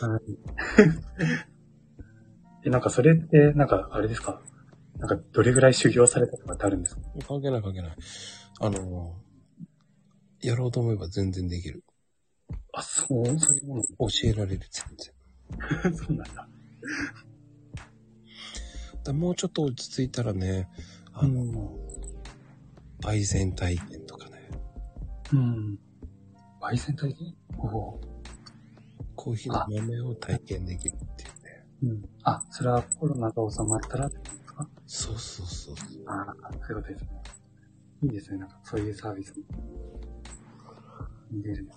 [0.00, 0.20] はい。
[2.66, 4.40] え、なんかそれって、なんかあれですか？
[4.98, 7.02] なんかどれぐらい修行されたとかってあるんですか？
[7.26, 7.96] 関係ない関係ない。
[8.60, 9.16] あの、
[10.40, 11.82] やろうと思えば全然できる。
[12.72, 13.82] あ、そう、そういうもの。
[13.82, 15.94] 教えられる、全然。
[15.96, 16.48] そうなんだ。
[19.04, 20.68] だもうちょっと落ち着いたらね、
[21.12, 21.78] あの、ん。
[23.00, 24.48] 焙煎体験とかね、
[25.32, 25.78] うん。
[26.60, 27.34] 焙煎体験？
[27.58, 28.00] おお
[29.16, 31.66] コーヒーの豆を体験できるっていうね。
[31.82, 32.08] うん。
[32.22, 34.68] あ、それはコロナが収まったらってことですか？
[34.86, 35.74] そうそうそう。
[36.06, 37.22] ああ、そういうことですね。
[38.04, 38.38] いいですね。
[38.38, 39.44] なんかそういうサービスも。
[41.30, 41.74] 見れるの。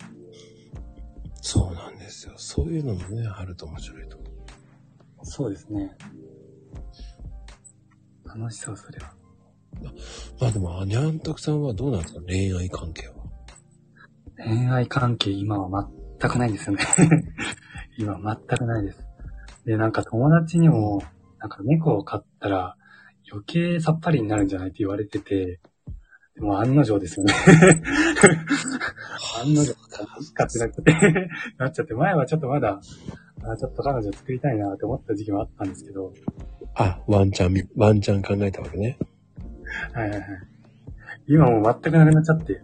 [1.47, 2.33] そうなんですよ。
[2.37, 4.29] そういうのもね、あると面白いと思う。
[5.21, 5.95] そうですね。
[8.25, 9.13] 楽しそう、それは。
[10.41, 12.21] まあでも、アニャンタクさんはどうなんですか？
[12.27, 13.13] 恋愛関係は。
[14.37, 15.87] 恋愛関係今は
[16.19, 16.83] 全くないですよね。
[17.99, 19.05] 今全くないです。
[19.65, 21.03] で、なんか友達にも、
[21.37, 22.75] なんか猫を飼ったら
[23.31, 25.59] 余計さっぱりになるんじゃないって言われてて、
[26.33, 27.33] でも案の定ですよね。
[29.45, 29.75] 案の定、
[30.33, 32.81] 飼ってなくて、 なっちゃって、前はちょっとまだ、
[33.43, 36.13] あちょっと彼女作りたいなって思った時期もあったんですけど、
[36.75, 38.97] あ、ワンチャンみ、ワンチャン考えたわけね。
[39.93, 40.29] はいはいはい。
[41.27, 42.61] 今もう全くなくなっちゃって。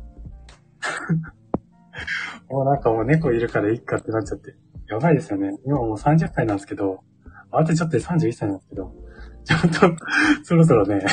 [2.49, 4.55] もうなんかもう猫いるからいいかってなっちゃって。
[4.87, 5.57] やばいですよね。
[5.65, 7.01] 今もう30歳なんですけど、
[7.51, 8.93] あとちょっとで31歳なんですけど、
[9.45, 9.95] ちょっと、
[10.43, 11.05] そろそろね、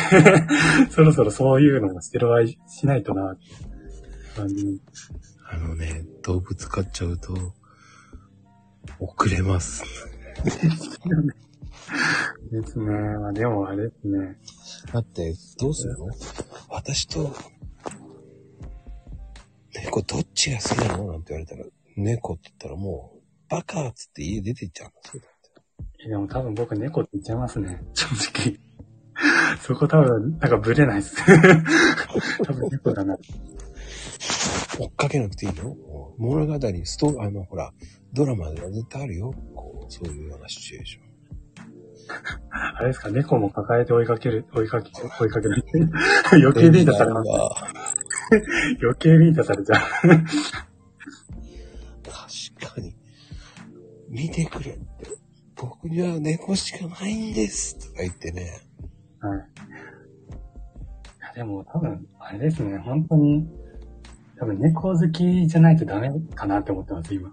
[0.90, 3.44] そろそろそういうのも捨てる場合しないとな、って
[4.36, 4.80] 感じに。
[5.50, 7.34] あのね、動物飼っちゃうと、
[9.00, 9.82] 遅れます。
[12.52, 12.84] ですね。
[13.18, 14.36] まあでもあれですね。
[14.92, 16.08] だって、どうするの？
[16.68, 17.34] 私と、
[19.74, 21.12] 猫どっちが好きなの？
[21.12, 21.64] なんて言われたら、
[21.96, 25.22] 猫って言ったらもう、バカっつって家出て行っちゃうんですよ。
[26.10, 27.82] でも多分僕猫って言っちゃいますね。
[27.94, 28.58] 正直。
[29.62, 31.16] そこ多分、なんかブレないです。
[32.44, 33.16] 多分猫だな。
[34.18, 35.76] 追っかけなくていいよ。
[36.18, 37.72] 物語、ストあの、ほら、
[38.12, 39.32] ドラマでは絶対あるよ。
[39.54, 41.08] こう、そういうようなシチュエーション。
[42.50, 45.64] あれですか、猫も抱えて追いかける、追いかけ、追いかける。
[46.32, 47.30] 余計ビンタされます。
[48.82, 49.80] 余計ビンタされちゃう。
[52.04, 52.94] 確かに。
[54.08, 54.88] 見てくれって。
[55.56, 57.78] 僕には猫しかないんです。
[57.78, 58.62] とか言ってね。
[59.20, 59.38] はい。
[59.38, 59.42] い
[61.20, 63.48] やでも多分、あれですね、本当に、
[64.38, 67.32] 多分猫好きじゃないとダメかなって思ってます、今。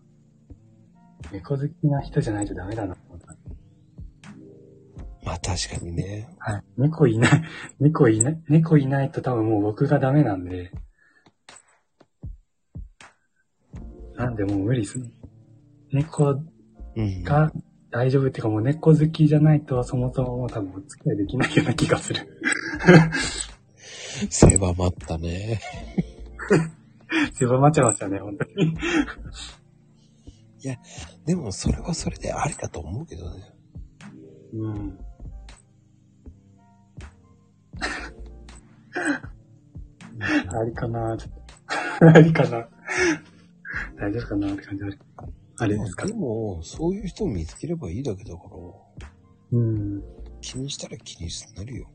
[1.32, 3.40] 猫好きな人じゃないとダメだなと思ってます。
[5.24, 6.30] まあ確かにね。
[6.40, 6.64] はい。
[6.78, 7.44] 猫いない、
[7.80, 10.72] 猫いない、猫いないと多分もう僕がダメなんで。
[14.16, 15.12] なんでもう無理ですね。
[15.92, 16.42] 猫
[16.96, 17.24] うん。
[17.24, 17.52] が
[17.92, 22.22] 大丈夫っていうかもう猫好きじゃないとそもそももう多分お付き合いできないような気がする。
[24.30, 25.60] 狭まったね。
[27.34, 28.76] 狭まっちゃいましたね、本当に。
[31.26, 33.54] でもそれはそれでありだと思うけどね。
[34.54, 35.00] うん。
[40.18, 41.34] ありかなちょっ
[42.00, 42.08] と。
[42.08, 42.68] ありかな
[44.00, 45.00] 大丈夫かなって感じある。
[45.58, 46.08] あれですか？
[46.08, 48.50] でも、そういう人を見つければいいだけだから、
[49.52, 50.02] うん。
[50.42, 51.90] 気にしたら気になるよ。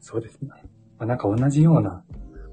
[0.00, 0.48] そうですね。
[0.98, 2.04] まあ、なんか同じような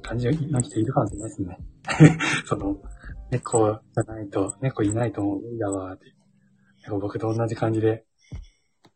[0.10, 1.58] 感じの人いるかもしれないですね。
[2.46, 2.76] その、
[3.30, 6.06] 猫じゃないと、猫いないと思う無理だわーって。
[6.90, 8.04] 僕と同じ感じで、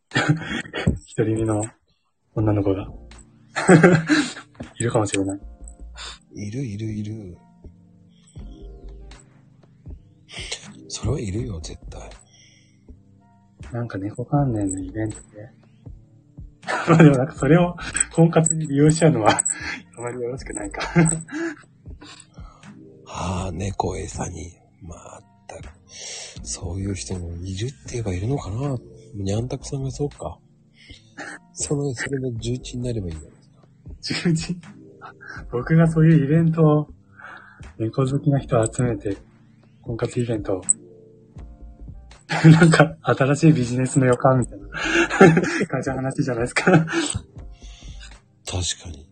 [1.05, 1.63] 一人身の
[2.33, 2.87] 女の子が、
[4.79, 5.39] いるかもしれない。
[6.33, 7.37] いるいるいる。
[10.87, 12.09] それはいるよ、絶対。
[13.71, 15.62] なんか猫関連のイベントで。
[16.65, 17.75] まあでもなんかそれを
[18.13, 19.31] 婚活に利用しちゃうのは、
[19.97, 20.81] あまりよろしくないか。
[23.07, 24.57] ああ、猫餌に。
[24.81, 25.69] まったく。
[26.43, 28.77] そういう人もいるって言えばいるのかな
[29.13, 30.39] にゃんたくさんがそうか。
[31.53, 34.29] その、それの重鎮になればいいんじゃないですか。
[34.29, 34.61] 重鎮？
[35.51, 36.87] 僕がそういうイベントを、
[37.77, 39.17] 猫好きな人を集めて、
[39.81, 40.61] 婚活イベントを、
[42.51, 44.67] なんか、新しいビジネスの予感みたいな
[45.67, 46.71] 感じの話じゃないですか。
[46.71, 46.87] 確
[48.83, 49.09] かに。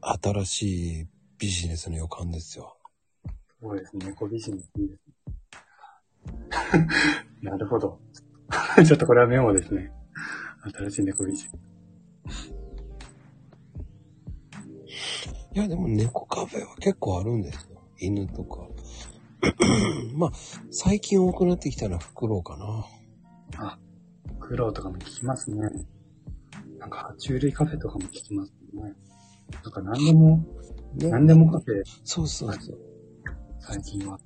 [0.00, 1.08] 新しい
[1.38, 2.76] ビジネスの予感ですよ。
[3.60, 5.00] そうですね、猫ビジネスいいです
[6.72, 6.88] ね。
[7.42, 8.00] なるほど。
[8.86, 9.90] ちょっとこれはメモですね。
[10.74, 11.54] 新しい猫ビジネス。
[15.54, 17.80] いや、でも猫カフェは結構あるんですよ。
[17.98, 18.66] 犬とか。
[20.14, 20.32] まあ、
[20.70, 22.86] 最近多くなってきたのはフクロウかな。
[23.58, 23.78] あ、
[24.40, 25.68] 苦労とかも聞きますね。
[26.78, 28.94] なんか、爬虫類カフェとかも聞きますね。
[29.62, 30.36] なんか何でも、
[30.96, 32.78] ね何でもカフェ、そうそうそう。
[33.60, 34.18] 最近は。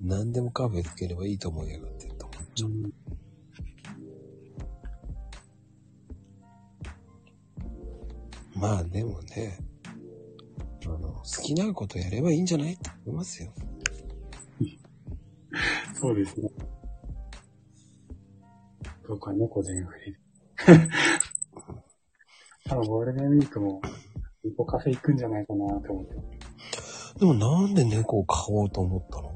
[0.00, 2.70] 何でもカフェつければいいと思いやがってと思っちゃう。
[2.70, 2.92] うん
[8.58, 9.58] まあでもね、
[10.86, 13.52] あの、好きなことやればいいんじゃないって思いますよ。
[15.94, 16.48] そうですね。
[19.08, 20.18] 僕は猫全振りで。
[22.68, 23.80] 多分ゴールデンウィークも、
[24.44, 26.16] 猫カフェ行くんじゃないかなと思って。
[27.20, 29.32] でもなんで猫を飼おうと思ったの？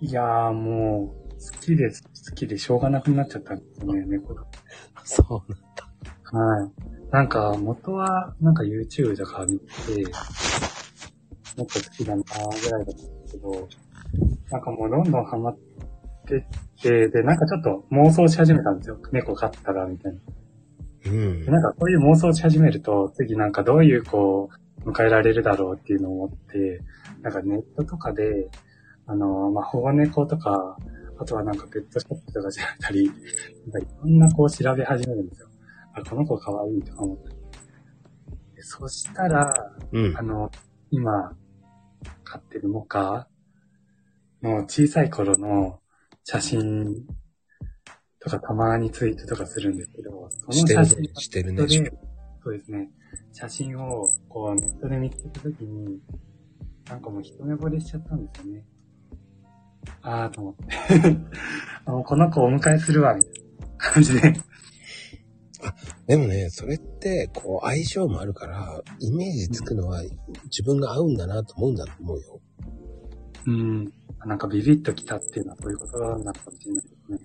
[0.00, 2.02] いやーもう、好きです。
[2.30, 4.44] 好きでしょうがなくなっちゃったんですね、猫が。
[5.04, 6.38] そうなんだ。
[6.38, 6.72] はい。
[7.10, 9.64] なんか、元は、なんか YouTube とか見て、
[11.56, 13.68] 猫好きだなぐらいだったんですけど、
[14.50, 15.58] なんかもうどんどんハマっ
[16.26, 16.42] てっ
[16.82, 18.98] て、で、なんかちょっと妄想し始めたんですよ。
[19.12, 20.20] 猫飼ったら、みたいな。
[21.06, 21.50] うんで。
[21.50, 24.48] なんかこういう妄想し始めると、次なんかどういうこ
[24.84, 26.80] う、迎えられるだろうっていうのを思って、
[27.22, 28.48] なんかネットとかで、
[29.06, 30.76] あの、まあ、保護猫とか、
[31.20, 35.48] あとはなんかペットショップとか調べたり、なんかいろんなこう調べ始めるんですよ。
[35.94, 37.28] あ、この子可愛いとか思って。
[38.54, 39.52] でそしたら、
[39.92, 40.22] うんあ。
[40.22, 40.50] の、
[40.90, 41.32] 今、
[42.24, 43.26] 飼ってるモカ
[44.42, 45.80] の小さい頃の
[46.24, 47.06] 写真
[48.20, 51.10] とかたまにツイートとかするんですけど、そしてるの写真ね。
[51.14, 51.58] してるね。
[51.58, 51.98] ネットで、
[52.42, 52.90] そうですね。
[53.32, 56.00] 写真をこうネットで見つけたときに、
[56.88, 58.64] なんかもう一目惚れしちゃったんですよね。
[60.02, 60.64] あーと思って。
[61.86, 64.34] あもうこの子をお迎えするわ、みたいな感じで。
[66.06, 70.02] でもね、それって、こう、相性もあるから、イメージつくのは、
[70.44, 72.40] 自分が合うんだなと思うんだと思うよ。
[73.46, 73.92] うん。
[74.28, 77.18] なんかビビッときたっていうのはそういうことなのかもしれないですね。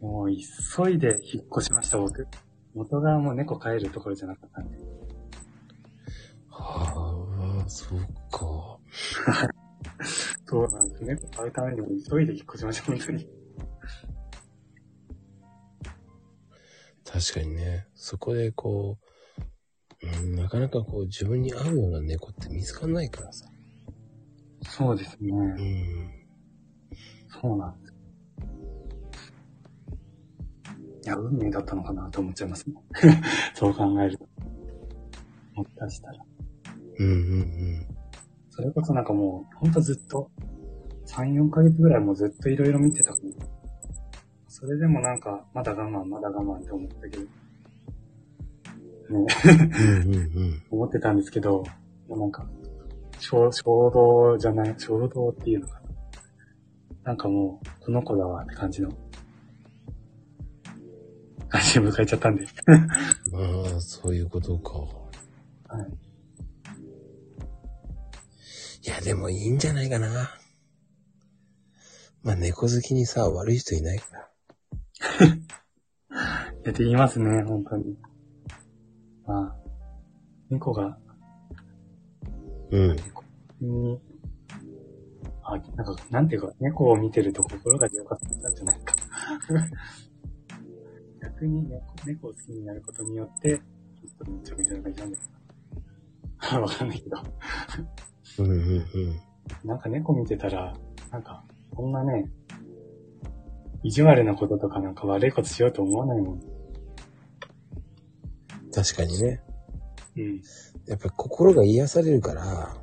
[0.00, 2.26] もう急いで引っ越しました、僕。
[2.74, 4.78] 元がもう猫飼えるところじゃなかったんで。
[6.48, 8.00] はあ、そっ
[8.32, 8.78] か。
[10.44, 11.04] そうなんです。
[11.04, 13.28] 猫飼うためにも急いで引っ越しました、本当に。
[17.04, 18.98] 確かにね、そこでこ
[20.02, 23.46] う、うん、なかなかこう、自分に合うような猫って見つかんないからさ。
[24.68, 25.30] そうですね。
[25.30, 26.10] うん。
[27.40, 27.94] そうなんです。
[31.04, 32.76] いや、運命だったのかなと思っちゃいますね。
[33.54, 34.26] そう考えると。
[35.54, 36.24] もしかしたら。
[36.98, 37.86] うんうんうん。
[38.50, 40.30] それこそなんかもう、ほんとずっと、
[41.06, 43.14] 3、4ヶ月ぐらいもうずっといろいろ見てた。
[44.48, 47.22] それでもなんか、まだ我慢、まだ我慢って思ったけど。
[47.22, 47.28] ね、
[49.08, 50.62] うんうんうん。
[50.72, 51.62] 思ってたんですけど、
[52.08, 52.48] もうなんか、
[53.18, 55.86] 衝衝動じゃない、衝動っていうのかな。
[57.04, 58.90] なんかもう、この子だわって感じの、
[61.48, 62.46] 感じで迎えちゃったんで。
[63.32, 64.78] まあ、そういうことか。
[64.78, 66.06] はい。
[68.86, 70.36] いや、でもいいんじゃないかな。
[72.22, 75.26] まあ、猫好きにさ、悪い人いないから。
[75.26, 77.96] いや、って言いますね、本当に。
[79.24, 79.56] まあ、
[80.50, 80.98] 猫が、
[82.70, 82.96] うん。
[83.60, 84.00] に、
[85.42, 88.94] あ、なんか、なんていうか、猫を見てると心が浄化されたんじゃないか。
[91.22, 93.62] 逆に猫猫を好きになることによって、ちょ
[94.24, 95.30] っとめっちゃみたいな感じなんです
[96.38, 96.60] か。
[96.60, 97.16] わかんないけど。
[98.38, 98.86] うんうんうん。
[99.64, 100.76] なんか猫見てたら、
[101.10, 101.44] なんか、
[101.74, 102.30] こんなね、
[103.82, 106.40] 意地悪なこととかなんか悪いことしようと思わないもん。
[108.72, 109.45] 確かにね。
[110.16, 110.42] うん。
[110.86, 112.76] やっぱり心が癒されるから、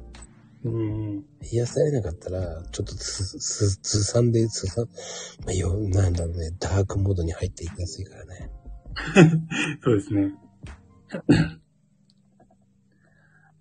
[0.64, 1.26] うん。
[1.42, 8.50] 癒されなかったら、ちょっとつ、す、つさんで、つさん、まあ、よ、なんだろうね、ダークモードに入っていきやすいからね。
[9.84, 10.32] そうですね。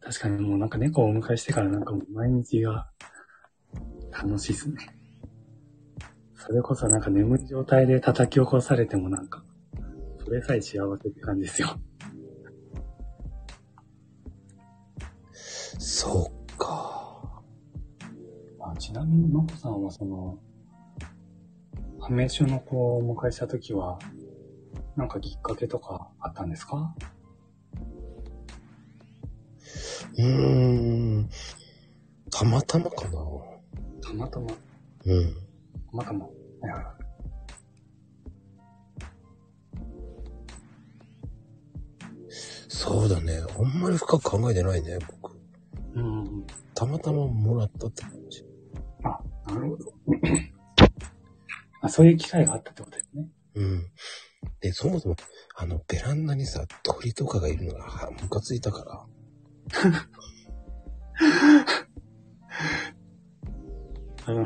[0.01, 2.91] 確かにもうなんか猫をお迎えしてからなんかもう毎日が
[4.11, 4.77] 楽しいですね。
[6.35, 9.45] それこそなんか眠い状態で叩き起こされてもなんか、
[10.25, 11.79] それさえ幸せって感じですよ。
[15.85, 17.43] そうか。
[18.61, 20.39] あちなみに、まこさんはその、
[21.99, 23.99] 判明書の子をお迎えしたときは、
[24.95, 26.95] なんかきっかけとかあったんですか？
[30.19, 31.29] うーん。
[32.31, 33.19] たまたまかな。
[34.01, 34.55] たまたま、た
[35.07, 35.37] うん。
[35.91, 36.27] またま？
[36.27, 37.03] はいはいはい
[42.69, 43.41] そうだね。
[43.59, 45.32] あんまり深く考えてないね、僕。
[45.95, 46.47] うん。
[46.75, 48.45] たまたまもらったって感じ。
[49.05, 49.21] あ、
[49.53, 49.93] なるほど。
[51.83, 53.27] あ、そういう機会があったってことですね。
[53.55, 53.87] うん。
[54.61, 55.17] で、そもそも、
[55.57, 59.07] あの、ベランダにさ、鳥とかがいるのが、はムカついたから。
[64.25, 64.45] あの、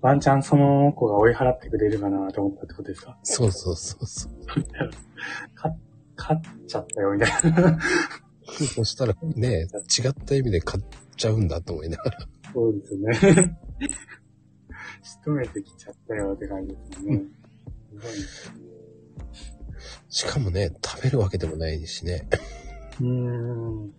[0.00, 3.18] ワンチャンその子が追い払ってくれるかなと思ったってことですか？
[3.22, 4.32] そうそうそうそう。
[5.54, 5.70] か、
[6.16, 7.78] 勝っちゃったよ、みたいな。
[8.74, 9.66] そしたらね、
[9.98, 10.84] 違った意味で買っ
[11.16, 12.18] ちゃうんだと思いながら。
[12.52, 13.00] そうですよ
[13.40, 13.58] ね。
[15.02, 17.22] 仕留めてきちゃったよって感じですよね。
[18.00, 18.26] すごいね
[20.08, 22.28] しかもね、食べるわけでもないしね。
[23.00, 23.92] うーん。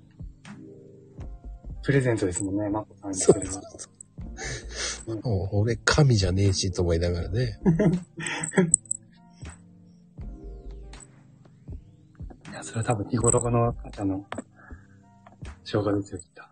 [1.84, 3.54] プレゼントですもんね、マコさんにそそうれは。
[3.54, 3.62] そ
[5.14, 5.22] う。
[5.22, 7.60] もう俺、神じゃねえしと思いながらね。
[12.58, 14.26] や、それは多分日頃の赤ちゃんの
[15.64, 16.44] 生姜ですよ、きっと。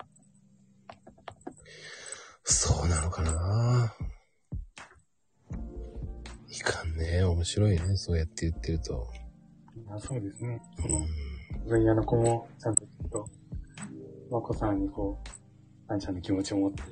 [2.43, 3.93] そうなのかな
[6.47, 7.23] いかんね。
[7.23, 7.97] 面白いね。
[7.97, 9.07] そうやって言ってると。
[9.75, 10.61] いやそうですね。
[11.63, 11.67] うん。
[11.67, 13.25] 分野の子も、ちゃんときっと、
[14.29, 15.19] マコさんにこ
[15.89, 16.83] う、あんちゃんの気持ちを持って、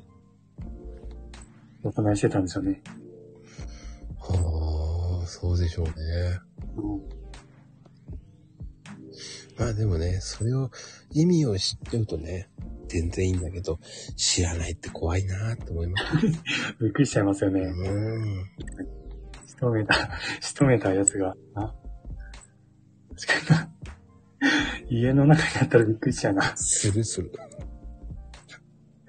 [1.83, 2.81] お供えしてたんでしょうね。
[4.17, 5.91] はあ、そうでしょうね。
[6.77, 7.22] うん。
[9.57, 10.71] まあでもね、それを、
[11.11, 12.49] 意味を知っちゃうとね、
[12.87, 13.79] 全然いいんだけど、
[14.15, 16.27] 知らないって怖いなって思います。
[16.81, 17.61] びっくりしちゃいますよね。
[17.61, 18.45] うん。
[19.47, 19.95] 仕留めた、
[20.41, 21.73] 仕留めたやつが、あ
[23.15, 23.73] 確かにな。
[24.89, 26.55] 家の中にあったらびっくりしちゃうな。
[26.57, 27.31] するする。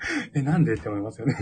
[0.35, 1.37] え、なんでって思いますよね。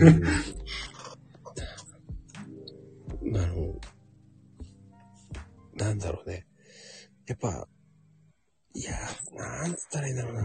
[3.22, 3.36] うん。
[3.36, 3.80] あの、
[5.74, 6.46] なんだろうね。
[7.26, 7.68] やっぱ、
[8.74, 8.92] いや、
[9.36, 10.40] なんつったらいいんだろうな。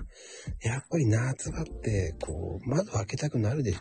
[0.62, 3.80] やっぱり夏場って、こう、窓開けたくなるでしょ。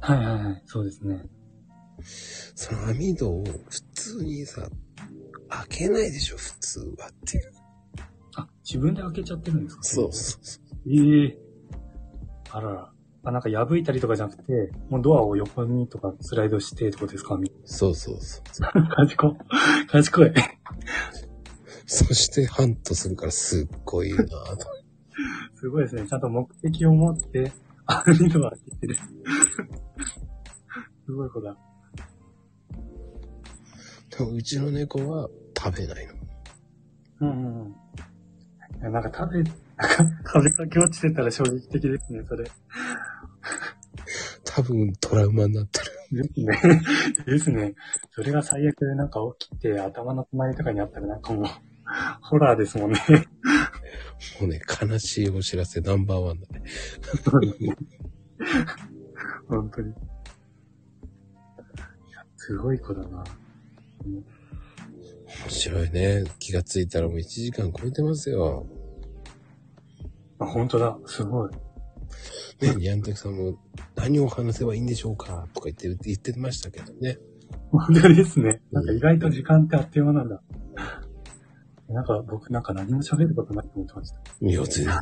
[0.00, 0.62] はいはいはい。
[0.66, 1.22] そうですね。
[2.54, 4.68] その網戸を普通にさ、
[5.48, 7.52] 開けないでしょ、普通はっていう。
[8.36, 9.82] あ、自分で開けちゃってるんですか？
[9.84, 10.90] そうそうそう。
[10.90, 11.38] ええ
[12.50, 12.92] あらら。
[13.24, 17.38] あ、なんか破いたりとかじゃなくて、もうドアを横にとかスライドしてってことですか？
[17.64, 18.42] そうそうそう。
[18.96, 19.36] 賢い。
[19.88, 20.32] 賢い。
[21.86, 24.66] そしてハントするからすっごいいいなぁと。
[25.54, 26.06] すごいですね。
[26.06, 27.52] ちゃんと目的を持って、
[27.86, 28.96] 網戸を開けてる。
[31.04, 31.56] すごい子だ。
[34.10, 36.12] でもうちの猫は食べないの。
[37.20, 37.74] うんうん
[38.82, 38.92] うん。
[38.92, 39.52] なんか食べ、なん
[40.22, 42.44] か風かけ落ちてたら衝撃的ですね、それ。
[44.44, 45.92] 多分トラウマになってる。
[46.22, 46.82] ですね。
[47.26, 47.74] ですね。
[48.10, 51.44] それが最悪でなんか起きて頭の隣とかにあったらなんかもう、
[52.22, 52.98] ホラーですもんね。
[54.40, 56.62] もうね、悲しいお知らせナンバーワンだね。
[59.48, 59.90] 本当に。
[59.90, 59.96] いや、
[62.36, 63.24] すごい子だな。
[64.04, 64.24] 面
[65.48, 66.24] 白いね。
[66.38, 68.66] 気がついたらもう1時間超えてますよ。
[70.38, 70.98] あ、本当だ。
[71.06, 71.50] すごい。
[72.60, 73.58] ね、ニャンテクさんも
[73.96, 75.48] 何を話せばいいんでしょうか？
[75.52, 77.18] とか言って言ってましたけどね。
[77.70, 78.62] 本当ですね。
[78.70, 80.42] なんか意外と時間ってあっという間なんだ。
[81.88, 84.18] なんか僕なんか何も喋ることないと思ってました。
[84.40, 84.94] いや、全然。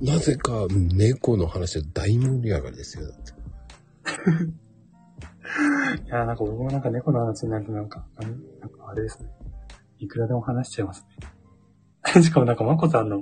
[0.00, 3.06] なぜか猫の話は大盛り上がりですよ。
[3.06, 3.32] だって
[6.06, 8.30] いや、なんか僕もなんか猫の話になるとなんか、なん
[8.60, 9.30] なんかあれですね。
[9.98, 11.06] いくらでも話しちゃいます
[12.14, 12.22] ね。
[12.22, 13.18] しかもなんかまこさんの、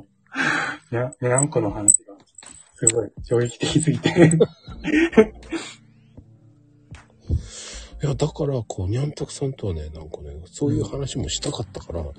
[0.91, 2.15] ね、ねあんこの話が、
[2.75, 4.39] すごい衝撃的すぎて。
[8.05, 12.15] いや、だから、こう、ニャンタクさんとはね、なんかね、そういう話もしたかったから、もう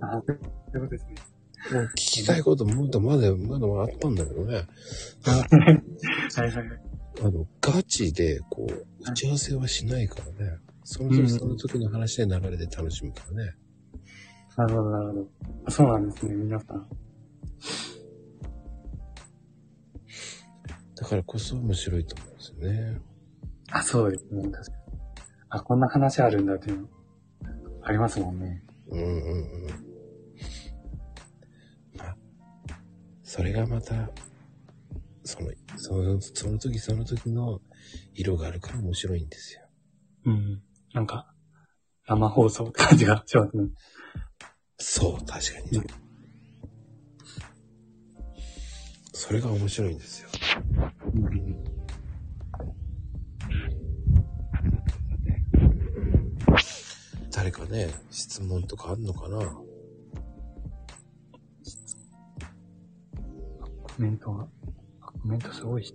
[0.00, 0.36] あ、そう
[0.76, 1.14] いうことですね。
[1.90, 4.54] 聞きたいこともまだまだ、まだあったんだけどね。
[4.54, 4.64] はい
[6.36, 6.80] はい。
[7.20, 10.58] あの、ガチで、こう、打ち合わせはしないからね。
[10.84, 13.54] その時その時の話で流れで楽しむからね。
[14.56, 15.12] なるほど、なるほ
[15.66, 15.70] ど。
[15.72, 16.86] そうなんですね、皆さん。
[20.94, 22.58] だからこそ面白いと思うんですよ
[22.92, 23.07] ね。
[23.70, 24.98] あ、そうですね、確かに。
[25.50, 26.88] あ、こんな話あるんだっていうの、
[27.82, 28.62] ありますもんね。
[28.88, 29.66] うんうんうん。
[31.96, 32.16] まあ、
[33.22, 34.10] それがまた、
[35.24, 37.60] その、その、その時その時の
[38.14, 39.60] 色があるから面白いんですよ。
[40.24, 40.62] うん。
[40.94, 41.32] なんか、
[42.06, 43.68] 生放送って感じがしますね。
[44.78, 45.86] そう、確かにね。
[49.12, 50.28] それが面白いんですよ。
[57.48, 59.38] 誰かね、質問とかあるのかな？
[59.38, 59.64] コ
[63.96, 64.46] メントが、
[65.00, 65.94] あコメントすごいし。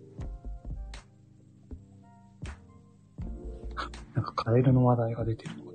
[3.75, 5.71] あ なんかカエルの話題が出てるのか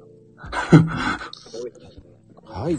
[2.45, 2.61] な？
[2.61, 2.79] はい。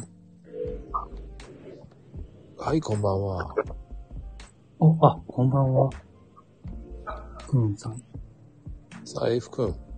[2.57, 3.55] はい、こんばんは。
[4.79, 5.89] お、あ、こんばんは。
[7.47, 8.03] くんさん。
[9.05, 9.88] さあ、F くん。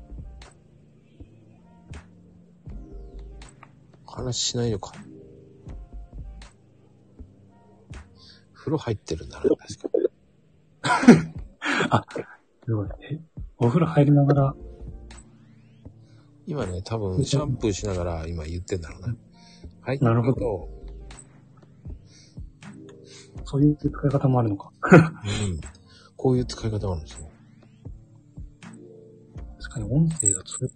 [4.12, 4.94] 話しないのか。
[8.54, 11.34] 風呂入ってるんだな、確かに。
[12.66, 12.90] すごい。
[13.10, 13.20] え、
[13.58, 14.56] お風呂入りながら、
[16.46, 19.16] 今ね、多分、シャンプーしながら今言ってんだろうな。
[19.82, 20.00] はい。
[20.00, 20.70] なるほどど。
[23.46, 24.72] そういう使い方もあるのか。
[24.84, 25.60] うん。
[26.18, 27.32] こういう使い方があるんですよ。
[29.60, 30.74] 確かに音声だとそういう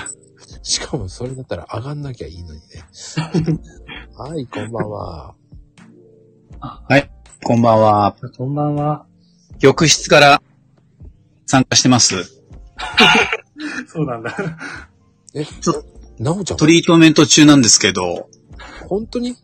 [0.62, 2.66] しかもそれだったら上がんなきゃいいのにね。
[4.16, 5.34] はい、こんばんは。
[7.44, 8.06] こんばんは。
[8.06, 9.06] あこんばんは。
[9.60, 10.42] 浴室から
[11.46, 12.42] 参加してます。
[13.86, 14.34] そうなんだ。
[15.34, 15.84] え、ちょ
[16.18, 16.56] なおちゃん？
[16.56, 18.28] トリートメント中なんですけど、
[18.88, 19.36] 本当に？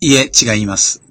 [0.00, 1.02] いえ、違います。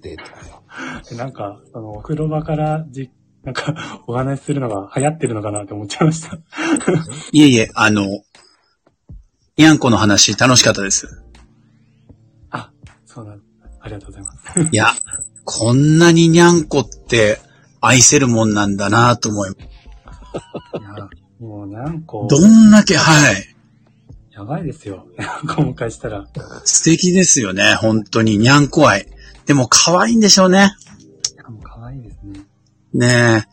[1.18, 3.12] なんか、その、お風呂場からじ、
[3.48, 6.38] なんか、お話しするのが流行ってるのかなって思っちゃいました。
[7.32, 8.04] いえいえ、あの、
[9.56, 11.08] にゃんこの話楽しかったです。
[12.50, 12.70] あ、
[13.06, 13.44] そうなんだ。
[13.80, 14.70] ありがとうございます。
[14.70, 14.88] いや、
[15.46, 17.40] こんなににゃんこって
[17.80, 19.62] 愛せるもんなんだなと思います。
[19.62, 21.10] いや、
[21.40, 23.56] もう、にゃんこ、どんだけ、はい。
[24.32, 25.08] やばいですよ。
[25.18, 26.28] にゃんこも返したら。
[26.66, 28.38] 素敵ですよね、本当に。
[28.38, 29.08] にゃんこ愛。
[29.46, 30.74] でも可愛いんでしょうね。
[32.98, 33.44] ねえ。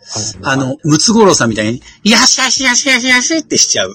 [0.42, 3.94] あの、ムツゴロウさんみたいに、よしよしよしよしよしってしちゃう。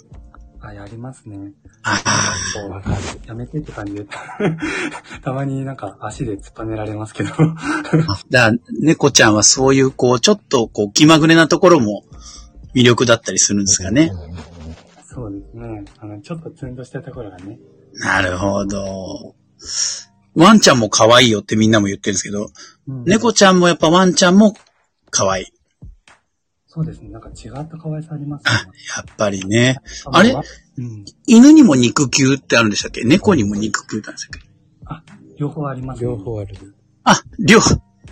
[0.61, 1.53] あ、やりますね。
[1.81, 2.35] ああ。
[2.53, 2.91] こ
[3.26, 4.05] う、やめてって感じで。
[5.23, 7.31] たまになんか足で突っぱねられますけど。
[8.30, 12.03] だ猫ちゃんはそういう、こう、ちょっと、こう、気まぐれなところも
[12.76, 14.11] 魅力だったりするんですかね。
[15.11, 15.84] そうですね。
[15.97, 17.57] あの、ちょっとツンとしたところがね。
[17.93, 19.35] なるほど。
[20.35, 22.51] ワンちゃんも可愛いよってみんなも言ってるんですけど、
[22.88, 24.53] うん猫ちゃんもやっぱワンちゃんも
[25.10, 25.45] 可愛い。
[26.68, 27.10] そうですね。
[27.10, 28.52] なんか違った可愛さありますね。
[28.95, 29.77] やっぱりね。
[30.06, 30.36] あれ？
[30.77, 31.06] うん。
[31.26, 33.03] 犬にも肉球ってあるんでしたっけ？
[33.03, 34.49] 猫にも肉球ってあるんでしたっけ？
[35.38, 36.10] 両方ありますね。
[36.10, 36.56] 両方ある。
[37.03, 37.60] あ、両、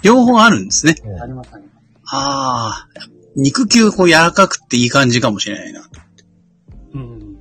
[0.02, 0.96] 両方あるんですね。
[1.22, 1.76] あります、あります。
[2.06, 2.88] ああ、
[3.36, 5.88] 肉球こう柔らかくていい感じかもしれないな。
[6.94, 7.40] うん。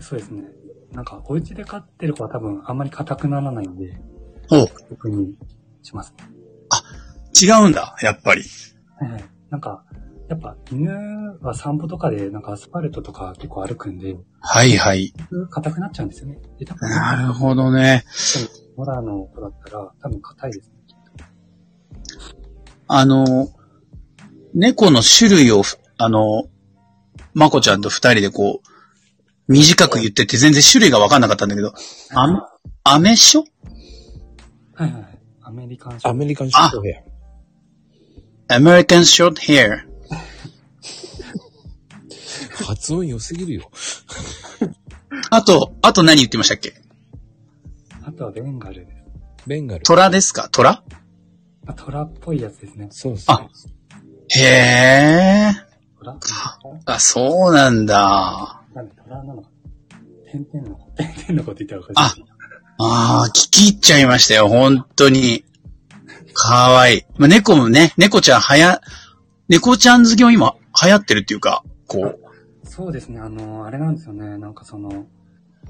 [0.00, 0.44] そうですね。
[0.92, 4.00] なんか、お家で飼ってる子は多分あんまり硬くならないんで、
[4.50, 5.36] お特に
[5.82, 6.24] しますね。
[7.40, 8.42] 違うんだ、やっぱり。
[8.98, 9.24] はいはい。
[9.50, 9.84] なんか、
[10.28, 10.88] やっぱ犬
[11.40, 15.12] は散歩とかでなんかアスファルトとか結構歩くんで、はいはい。
[15.50, 16.38] 硬くなっちゃうんですよね。
[16.80, 18.04] なるほどね。
[18.76, 20.74] モラの子だったら多分硬いですね。
[22.86, 23.48] あの、
[24.54, 25.62] 猫の種類を、
[25.98, 26.44] あの、
[27.34, 31.72] まこちゃんと二人でこう、短く言ってて全然種類がわかんなかったんだけど、
[32.14, 32.40] アメ
[32.84, 33.44] アメショ？
[34.74, 35.18] はいはい。
[35.42, 37.09] アメリカンショアメリカンショー
[38.50, 39.88] ?American Short Hair。
[42.66, 43.70] 発音良すぎるよ。
[45.30, 46.74] あと、あと何言ってましたっけ？
[48.04, 48.90] あとはベンガルです。
[49.46, 49.84] ベンガル。
[49.84, 50.48] トラですか？
[50.50, 50.82] トラ？
[51.66, 52.88] あ、トラっぽいやつですね。
[52.90, 53.36] そうそう。
[53.36, 53.48] あ
[54.28, 55.54] へー。
[55.98, 56.18] トラ？
[56.86, 58.62] あ、そうなんだ。
[58.74, 59.48] なんでトラなのか
[60.30, 60.90] 点々の子。
[60.92, 62.24] 点々の子って言ったらおかしい。
[62.78, 65.44] ああ、聞き入っちゃいましたよ、本当に。
[66.42, 67.02] かわいい。
[67.18, 68.80] まあ、猫もね、猫ちゃんはや、
[69.48, 74.38] 猫ちゃん好きも今流行ってるっていうか、こう、そうですね、あの、あれなんですよね。
[74.38, 75.06] なんかその、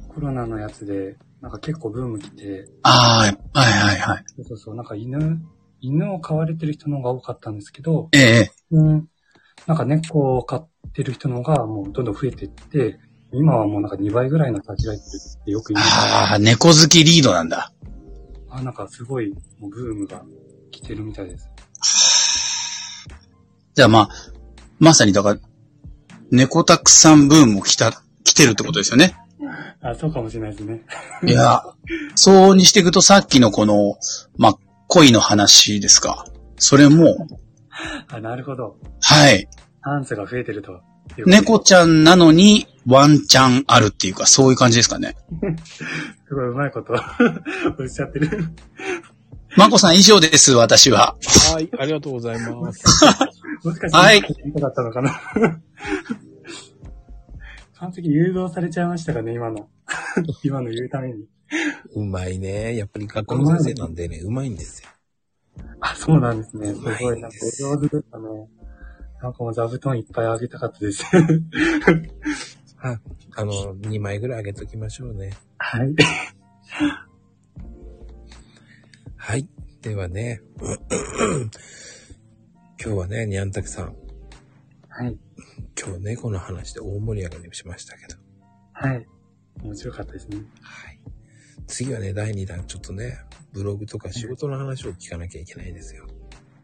[0.08, 4.24] コロナのやつで、なんか結構ブーム来て、ああ、はいはいはい。
[4.36, 5.42] そうそうそう、なんか犬、
[5.80, 9.08] 犬を飼われてる人の方が多かったんですけど、ええ、うん、
[9.66, 13.00] なんか猫を飼ってる人の方がもうどんどん増えていって、
[13.32, 15.84] 今はもうなんか2倍ぐらいの立ちがいってってよく言う。
[15.84, 17.72] ああ、猫好きリードなんだ。
[18.50, 20.22] あ、なんかすごい、もうブームが
[20.70, 21.48] 来てるみたいです。
[23.74, 24.08] じゃあまあ、
[24.78, 25.40] まさにだから、
[26.30, 29.16] 猫たくさんブーム来た、来てるってことですよね。
[29.82, 30.82] あ、そうかもしれないですね。
[31.24, 31.62] いや、
[32.14, 33.96] そうにしていくとさっきのこの、
[34.36, 36.26] まあ、恋の話ですか。
[36.56, 37.28] それも、
[38.08, 38.76] あ、なるほど。
[39.00, 39.40] はい。
[39.40, 40.80] チャンスが増えてると。
[41.26, 45.16] 猫ちゃんなのにワンチャンあるっていうか、そういう感じですかね。
[46.28, 46.92] すごいうまいこと
[47.80, 48.48] おっしゃってる。
[49.56, 51.16] まこさん以上です、私は。
[51.52, 52.84] はい、ありがとうございます。
[53.64, 54.28] もしかして、はいか
[54.68, 55.20] ったのかな？
[57.74, 59.68] 完璧誘導されちゃいましたかね、今の。
[60.44, 61.26] 今の言うために。
[61.94, 62.76] うまいね。
[62.76, 64.88] やっぱり学校の先生なんでね、うまいんですよ。
[65.80, 66.74] あ、そうなんですね。
[66.74, 68.24] すごい、なんかお上手でしたね。
[69.22, 71.04] なんかもう座布団いっぱいあげたかったです。
[72.82, 72.98] あ、
[73.36, 75.30] あの、2枚ぐらいあげときましょうね。
[75.58, 75.94] はい。
[79.22, 79.46] はい。
[79.82, 80.40] ではね、
[82.82, 83.94] 今日はね、にゃんたくさん、
[84.88, 85.18] はい。
[85.78, 88.16] 今日猫の話で大盛り上がりしましたけど。
[88.72, 89.06] はい。
[89.62, 90.38] 面白かったですね。
[90.62, 90.98] はい。
[91.66, 93.18] 次はね、第2弾、ちょっとね、
[93.52, 96.06] ブログとか仕事の話を聞かなきゃいけないですよ。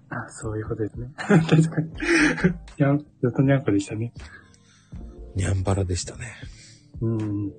[0.08, 1.10] あ、そういうことですね。
[1.14, 1.90] 確かに。
[2.78, 4.14] にゃん、ずっとにゃんこでしたね。
[5.34, 6.32] にゃんばらでしたね。
[7.02, 7.50] うん。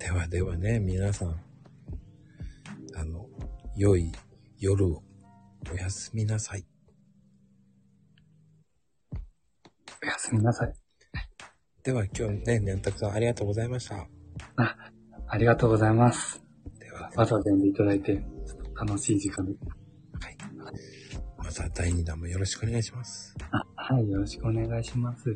[0.00, 1.40] ではではね、皆さん、
[2.94, 3.26] あの、
[3.76, 4.12] 良い
[4.58, 5.02] 夜を
[5.72, 6.66] おやすみなさい。
[10.02, 10.72] おやすみなさい。
[11.82, 14.06] では今日ね、にゃんたくさんありがとうございました。
[15.26, 16.42] ありがとうございます。
[16.78, 19.52] では、わざわざ呼んでいただいて、ちょっと楽しい時間で。
[20.20, 20.36] はい。
[21.38, 23.34] また第2弾もよろしくお願いします。
[23.74, 25.34] はい、よろしくお願いします。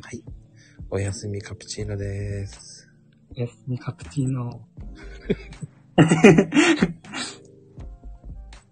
[0.89, 2.87] おやすみカプチーノです。
[3.35, 4.61] おやすみカプチーノ。